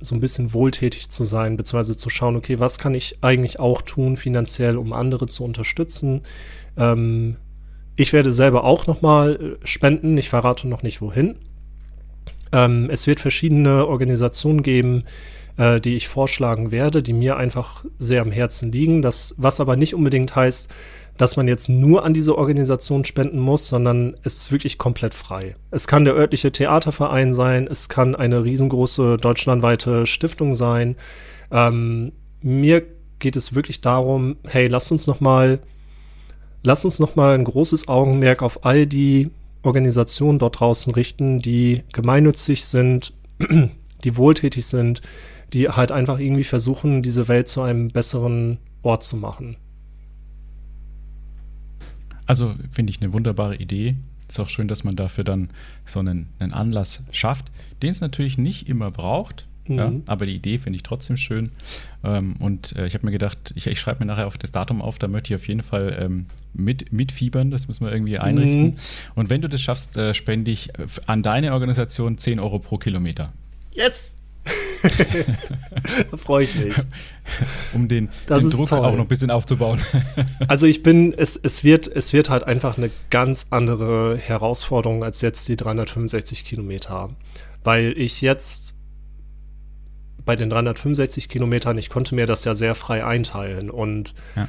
[0.00, 3.82] so ein bisschen wohltätig zu sein, beziehungsweise zu schauen, okay, was kann ich eigentlich auch
[3.82, 6.22] tun finanziell, um andere zu unterstützen.
[6.76, 7.36] Ähm,
[7.96, 11.36] ich werde selber auch nochmal äh, spenden, ich verrate noch nicht wohin.
[12.52, 15.04] Ähm, es wird verschiedene Organisationen geben,
[15.56, 19.02] äh, die ich vorschlagen werde, die mir einfach sehr am Herzen liegen.
[19.02, 20.70] Das, was aber nicht unbedingt heißt,
[21.18, 25.56] dass man jetzt nur an diese Organisation spenden muss, sondern es ist wirklich komplett frei.
[25.70, 30.96] Es kann der örtliche Theaterverein sein, es kann eine riesengroße deutschlandweite Stiftung sein.
[31.50, 32.84] Ähm, mir
[33.18, 35.58] geht es wirklich darum, hey, lass uns noch mal,
[36.62, 39.30] lass uns noch mal ein großes Augenmerk auf all die
[39.62, 43.12] Organisationen dort draußen richten, die gemeinnützig sind,
[44.04, 45.02] die wohltätig sind,
[45.52, 49.56] die halt einfach irgendwie versuchen, diese Welt zu einem besseren Ort zu machen.
[52.28, 53.96] Also finde ich eine wunderbare Idee.
[54.28, 55.48] Ist auch schön, dass man dafür dann
[55.86, 57.46] so einen, einen Anlass schafft,
[57.82, 59.46] den es natürlich nicht immer braucht.
[59.66, 59.78] Mhm.
[59.78, 61.50] Ja, aber die Idee finde ich trotzdem schön.
[62.04, 64.82] Ähm, und äh, ich habe mir gedacht, ich, ich schreibe mir nachher auf das Datum
[64.82, 67.50] auf, da möchte ich auf jeden Fall ähm, mit, mitfiebern.
[67.50, 68.64] Das müssen wir irgendwie einrichten.
[68.64, 68.76] Mhm.
[69.14, 70.70] Und wenn du das schaffst, äh, spende ich
[71.06, 73.32] an deine Organisation 10 Euro pro Kilometer.
[73.72, 74.17] Yes!
[76.10, 76.74] da freue ich mich.
[77.72, 78.78] Um den, den Druck toll.
[78.80, 79.80] auch noch ein bisschen aufzubauen.
[80.48, 85.20] also ich bin, es, es, wird, es wird halt einfach eine ganz andere Herausforderung als
[85.20, 87.10] jetzt die 365 Kilometer.
[87.64, 88.76] Weil ich jetzt
[90.24, 94.48] bei den 365 Kilometern, ich konnte mir das ja sehr frei einteilen und ja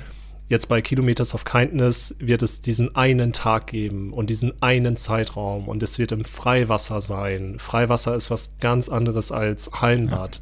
[0.49, 5.67] Jetzt bei Kilometers of Kindness wird es diesen einen Tag geben und diesen einen Zeitraum
[5.67, 7.59] und es wird im Freiwasser sein.
[7.59, 10.41] Freiwasser ist was ganz anderes als Hallenbad.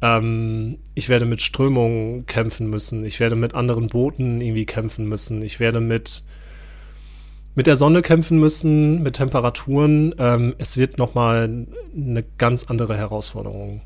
[0.00, 0.16] Ja.
[0.16, 3.04] Ähm, ich werde mit Strömungen kämpfen müssen.
[3.04, 5.42] Ich werde mit anderen Booten irgendwie kämpfen müssen.
[5.42, 6.22] Ich werde mit
[7.54, 10.14] mit der Sonne kämpfen müssen, mit Temperaturen.
[10.18, 13.82] Ähm, es wird noch mal eine ganz andere Herausforderung.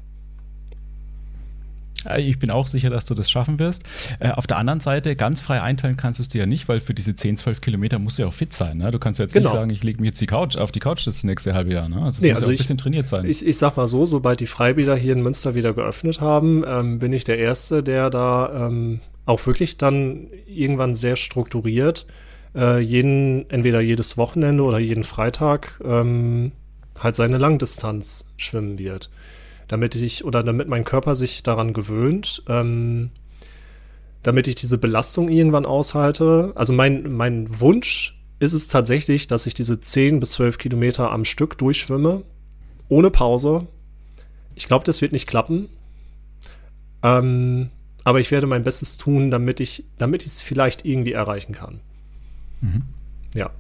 [2.09, 3.85] Äh, ich bin auch sicher, dass du das schaffen wirst.
[4.21, 6.81] Äh, auf der anderen Seite, ganz frei einteilen kannst du es dir ja nicht, weil
[6.81, 8.79] für diese 10, 12 Kilometer musst du ja auch fit sein.
[8.79, 8.91] Ne?
[8.91, 9.51] Du kannst ja jetzt genau.
[9.51, 11.89] nicht sagen, ich lege mir jetzt die Couch auf die Couch das nächste halbe Jahr.
[11.89, 11.97] Ne?
[12.03, 13.25] Also es nee, muss also ja auch ein bisschen trainiert sein.
[13.25, 16.99] Ich, ich sag mal so, sobald die Freibäder hier in Münster wieder geöffnet haben, ähm,
[16.99, 22.07] bin ich der Erste, der da ähm, auch wirklich dann irgendwann sehr strukturiert
[22.55, 26.53] äh, jeden, entweder jedes Wochenende oder jeden Freitag ähm,
[26.99, 29.11] halt seine Langdistanz schwimmen wird
[29.71, 33.11] damit ich oder damit mein Körper sich daran gewöhnt, ähm,
[34.23, 36.53] damit ich diese Belastung irgendwann aushalte.
[36.57, 41.25] Also mein, mein Wunsch ist es tatsächlich, dass ich diese 10 bis 12 Kilometer am
[41.25, 42.23] Stück durchschwimme,
[42.89, 43.69] ohne Pause.
[44.57, 45.69] Ich glaube, das wird nicht klappen.
[47.05, 47.71] Ähm,
[48.03, 51.81] aber ich werde mein Bestes tun, damit ich, damit ich es vielleicht irgendwie erreichen kann.
[52.61, 52.83] Mhm.
[53.35, 53.51] Ja.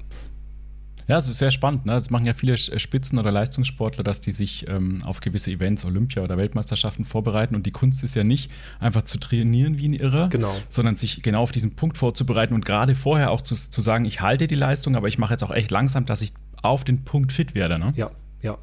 [1.10, 1.86] Ja, es ist sehr spannend.
[1.86, 1.92] Ne?
[1.92, 6.22] Das machen ja viele Spitzen- oder Leistungssportler, dass die sich ähm, auf gewisse Events, Olympia
[6.22, 7.56] oder Weltmeisterschaften vorbereiten.
[7.56, 8.48] Und die Kunst ist ja nicht
[8.78, 10.54] einfach zu trainieren wie ein Irrer, genau.
[10.68, 14.20] sondern sich genau auf diesen Punkt vorzubereiten und gerade vorher auch zu, zu sagen, ich
[14.20, 16.32] halte die Leistung, aber ich mache jetzt auch echt langsam, dass ich
[16.62, 17.80] auf den Punkt fit werde.
[17.80, 17.92] Ne?
[17.96, 18.56] Ja, ja.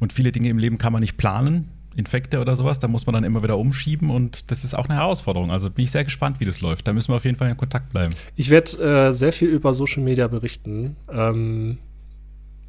[0.00, 1.70] Und viele Dinge im Leben kann man nicht planen.
[1.96, 4.98] Infekte oder sowas, da muss man dann immer wieder umschieben und das ist auch eine
[4.98, 5.50] Herausforderung.
[5.50, 6.88] Also bin ich sehr gespannt, wie das läuft.
[6.88, 8.14] Da müssen wir auf jeden Fall in Kontakt bleiben.
[8.36, 10.96] Ich werde äh, sehr viel über Social Media berichten.
[11.10, 11.78] Ähm,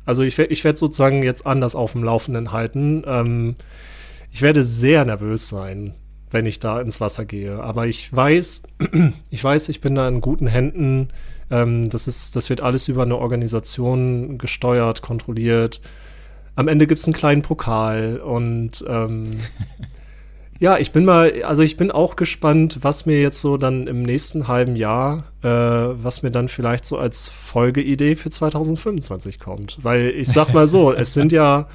[0.06, 3.04] also ich werde ich werd sozusagen jetzt anders auf dem Laufenden halten.
[3.08, 3.56] Ähm,
[4.32, 5.94] ich werde sehr nervös sein,
[6.30, 7.62] wenn ich da ins Wasser gehe.
[7.62, 8.64] Aber ich weiß,
[9.30, 11.10] ich weiß, ich bin da in guten Händen.
[11.50, 15.82] Ähm, das, ist, das wird alles über eine Organisation gesteuert, kontrolliert
[16.56, 19.32] am Ende gibt es einen kleinen Pokal und ähm,
[20.60, 24.02] ja, ich bin mal, also ich bin auch gespannt, was mir jetzt so dann im
[24.02, 29.80] nächsten halben Jahr, äh, was mir dann vielleicht so als Folgeidee für 2025 kommt.
[29.82, 31.68] Weil ich sag mal so, es sind ja,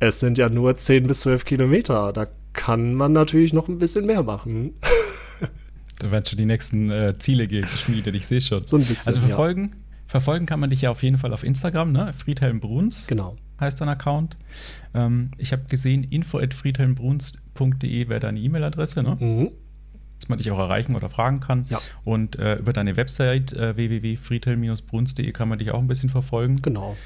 [0.00, 2.12] es sind ja nur 10 bis 12 Kilometer.
[2.12, 4.74] Da kann man natürlich noch ein bisschen mehr machen.
[6.00, 8.66] Da werden schon die nächsten äh, Ziele geschmiedet, ich sehe schon.
[8.66, 9.06] So ein bisschen.
[9.06, 9.78] Also verfolgen, ja.
[10.08, 12.12] verfolgen kann man dich ja auf jeden Fall auf Instagram, ne?
[12.18, 13.06] Friedhelm Bruns.
[13.06, 14.36] Genau heißt dein Account.
[14.94, 19.16] Ähm, ich habe gesehen, info.friedhelmbruns.de wäre deine E-Mail-Adresse, ne?
[19.18, 19.50] Mhm.
[20.20, 21.66] Dass man dich auch erreichen oder fragen kann.
[21.68, 21.80] Ja.
[22.04, 26.62] Und äh, über deine Website äh, www.friedhelm-bruns.de kann man dich auch ein bisschen verfolgen.
[26.62, 26.96] Genau.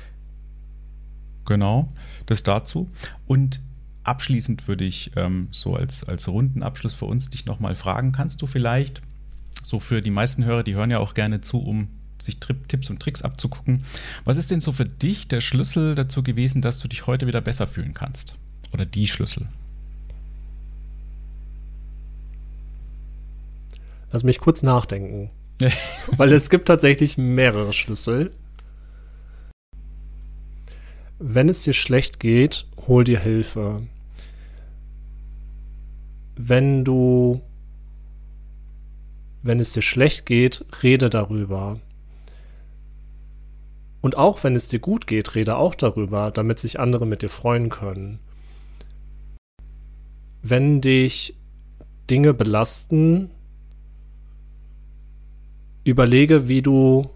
[1.46, 1.88] Genau,
[2.26, 2.90] das dazu.
[3.26, 3.62] Und
[4.04, 8.46] abschließend würde ich ähm, so als, als Rundenabschluss für uns dich nochmal fragen, kannst du
[8.46, 9.02] vielleicht
[9.62, 11.88] so für die meisten Hörer, die hören ja auch gerne zu, um
[12.20, 13.84] sich Tipps und Tricks abzugucken.
[14.24, 17.40] Was ist denn so für dich der Schlüssel dazu gewesen, dass du dich heute wieder
[17.40, 18.36] besser fühlen kannst?
[18.72, 19.46] Oder die Schlüssel?
[24.12, 25.30] Lass mich kurz nachdenken.
[26.16, 28.32] Weil es gibt tatsächlich mehrere Schlüssel.
[31.18, 33.82] Wenn es dir schlecht geht, hol dir Hilfe.
[36.38, 37.42] wenn du,
[39.42, 41.80] wenn es dir schlecht geht, rede darüber.
[44.08, 47.28] Und auch wenn es dir gut geht, rede auch darüber, damit sich andere mit dir
[47.28, 48.20] freuen können.
[50.40, 51.36] Wenn dich
[52.08, 53.28] Dinge belasten,
[55.84, 57.10] überlege, wie du,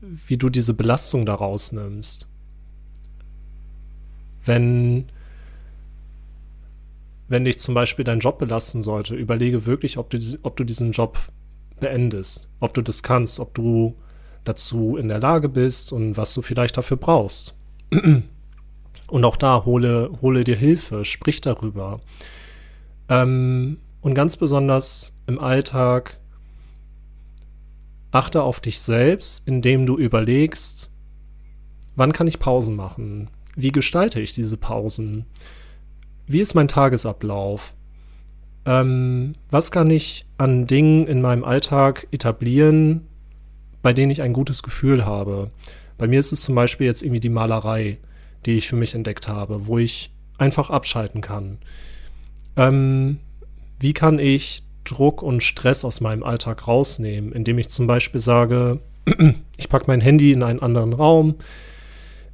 [0.00, 2.26] wie du diese Belastung daraus nimmst.
[4.46, 5.04] Wenn,
[7.28, 10.92] wenn dich zum Beispiel dein Job belasten sollte, überlege wirklich, ob du, ob du diesen
[10.92, 11.18] Job
[11.80, 13.94] beendest, ob du das kannst, ob du
[14.48, 17.56] dazu in der Lage bist und was du vielleicht dafür brauchst.
[19.08, 22.00] Und auch da hole, hole dir Hilfe, sprich darüber.
[23.08, 26.18] Ähm, und ganz besonders im Alltag
[28.10, 30.90] achte auf dich selbst, indem du überlegst,
[31.94, 33.30] wann kann ich Pausen machen?
[33.56, 35.24] Wie gestalte ich diese Pausen?
[36.26, 37.76] Wie ist mein Tagesablauf?
[38.64, 43.06] Ähm, was kann ich an Dingen in meinem Alltag etablieren,
[43.86, 45.52] bei denen ich ein gutes Gefühl habe.
[45.96, 47.98] Bei mir ist es zum Beispiel jetzt irgendwie die Malerei,
[48.44, 51.58] die ich für mich entdeckt habe, wo ich einfach abschalten kann.
[52.56, 53.18] Ähm,
[53.78, 58.80] wie kann ich Druck und Stress aus meinem Alltag rausnehmen, indem ich zum Beispiel sage,
[59.56, 61.36] ich packe mein Handy in einen anderen Raum,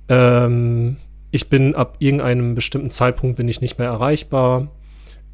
[0.08, 0.96] ähm,
[1.32, 4.68] ich bin ab irgendeinem bestimmten Zeitpunkt bin ich nicht mehr erreichbar.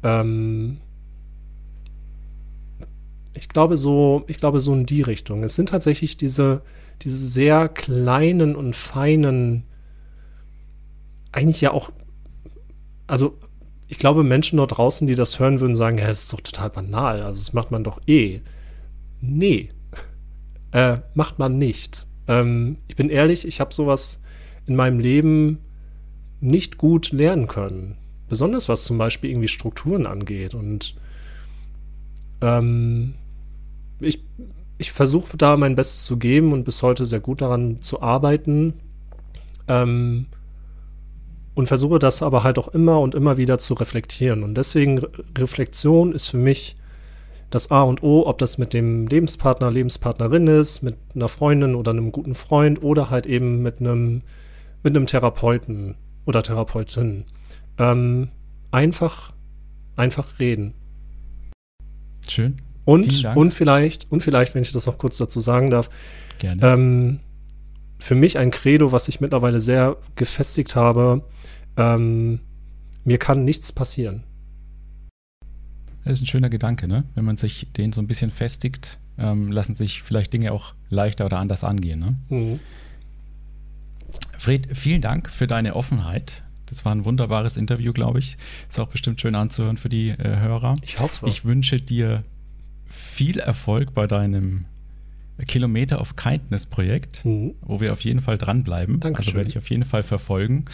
[0.03, 0.79] Ähm,
[3.39, 5.43] ich glaube so, ich glaube so in die Richtung.
[5.43, 6.61] Es sind tatsächlich diese,
[7.01, 9.63] diese sehr kleinen und feinen,
[11.31, 11.91] eigentlich ja auch,
[13.07, 13.37] also
[13.87, 16.69] ich glaube, Menschen dort draußen, die das hören, würden sagen, ja, es ist doch total
[16.69, 17.21] banal.
[17.23, 18.41] Also das macht man doch eh.
[19.21, 19.69] Nee,
[20.71, 22.07] äh, macht man nicht.
[22.27, 24.21] Ähm, ich bin ehrlich, ich habe sowas
[24.67, 25.59] in meinem Leben
[26.41, 27.95] nicht gut lernen können.
[28.27, 30.53] Besonders was zum Beispiel irgendwie Strukturen angeht.
[30.53, 30.93] Und
[32.41, 33.15] ähm,
[33.99, 34.23] ich,
[34.77, 38.73] ich versuche da mein Bestes zu geben und bis heute sehr gut daran zu arbeiten.
[39.67, 40.27] Ähm,
[41.59, 44.43] und versuche das aber halt auch immer und immer wieder zu reflektieren.
[44.43, 44.99] Und deswegen
[45.37, 46.77] Reflexion ist für mich
[47.49, 51.91] das A und O, ob das mit dem Lebenspartner, Lebenspartnerin ist, mit einer Freundin oder
[51.91, 54.21] einem guten Freund oder halt eben mit einem,
[54.83, 55.95] mit einem Therapeuten
[56.25, 57.25] oder Therapeutin.
[57.77, 58.29] Ähm,
[58.71, 59.33] einfach,
[59.95, 60.73] einfach reden.
[62.27, 62.61] Schön.
[62.89, 65.89] Und, und vielleicht, und vielleicht, wenn ich das noch kurz dazu sagen darf,
[66.39, 66.65] Gerne.
[66.65, 67.19] Ähm,
[67.99, 71.23] für mich ein Credo, was ich mittlerweile sehr gefestigt habe,
[71.77, 72.39] ähm,
[73.03, 74.23] mir kann nichts passieren.
[76.03, 77.03] Das ist ein schöner Gedanke, ne?
[77.13, 81.25] Wenn man sich den so ein bisschen festigt, ähm, lassen sich vielleicht Dinge auch leichter
[81.25, 81.99] oder anders angehen.
[81.99, 82.15] Ne?
[82.29, 82.59] Mhm.
[84.37, 86.41] Fred, vielen Dank für deine Offenheit.
[86.65, 88.37] Das war ein wunderbares Interview, glaube ich.
[88.69, 90.77] Ist auch bestimmt schön anzuhören für die äh, Hörer.
[90.81, 91.27] Ich hoffe.
[91.27, 92.23] Ich wünsche dir
[92.89, 94.65] viel Erfolg bei deinem
[95.47, 97.55] Kilometer of Kindness Projekt, mhm.
[97.61, 98.99] wo wir auf jeden Fall dranbleiben.
[98.99, 99.29] Dankeschön.
[99.29, 100.65] Also werde ich auf jeden Fall verfolgen,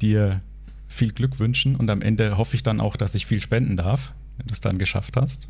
[0.00, 0.40] dir
[0.86, 4.12] viel Glück wünschen und am Ende hoffe ich dann auch, dass ich viel spenden darf,
[4.38, 5.48] wenn du es dann geschafft hast.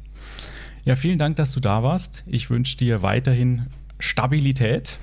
[0.85, 2.25] Ja, vielen Dank, dass du da warst.
[2.27, 3.67] Ich wünsche dir weiterhin
[3.99, 4.99] Stabilität,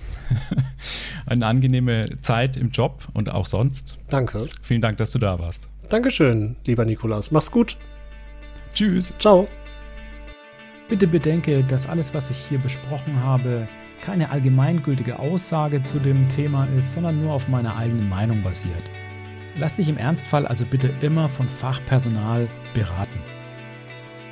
[1.25, 3.97] eine angenehme Zeit im Job und auch sonst.
[4.09, 4.45] Danke.
[4.61, 5.69] Vielen Dank, dass du da warst.
[5.89, 7.31] Dankeschön, lieber Nikolaus.
[7.31, 7.77] Mach's gut.
[8.73, 9.13] Tschüss.
[9.19, 9.47] Ciao.
[10.91, 13.65] Bitte bedenke, dass alles, was ich hier besprochen habe,
[14.01, 18.91] keine allgemeingültige Aussage zu dem Thema ist, sondern nur auf meiner eigenen Meinung basiert.
[19.55, 23.21] Lass dich im Ernstfall also bitte immer von Fachpersonal beraten.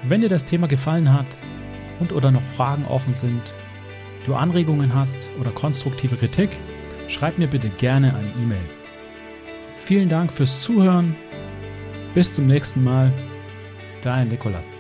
[0.04, 1.38] Wenn dir das Thema gefallen hat
[2.02, 3.54] und oder noch Fragen offen sind,
[4.26, 6.50] du Anregungen hast oder konstruktive Kritik,
[7.08, 8.70] schreib mir bitte gerne eine E-Mail.
[9.78, 11.16] Vielen Dank fürs Zuhören.
[12.14, 13.14] Bis zum nächsten Mal.
[14.02, 14.76] Dein Nikolas.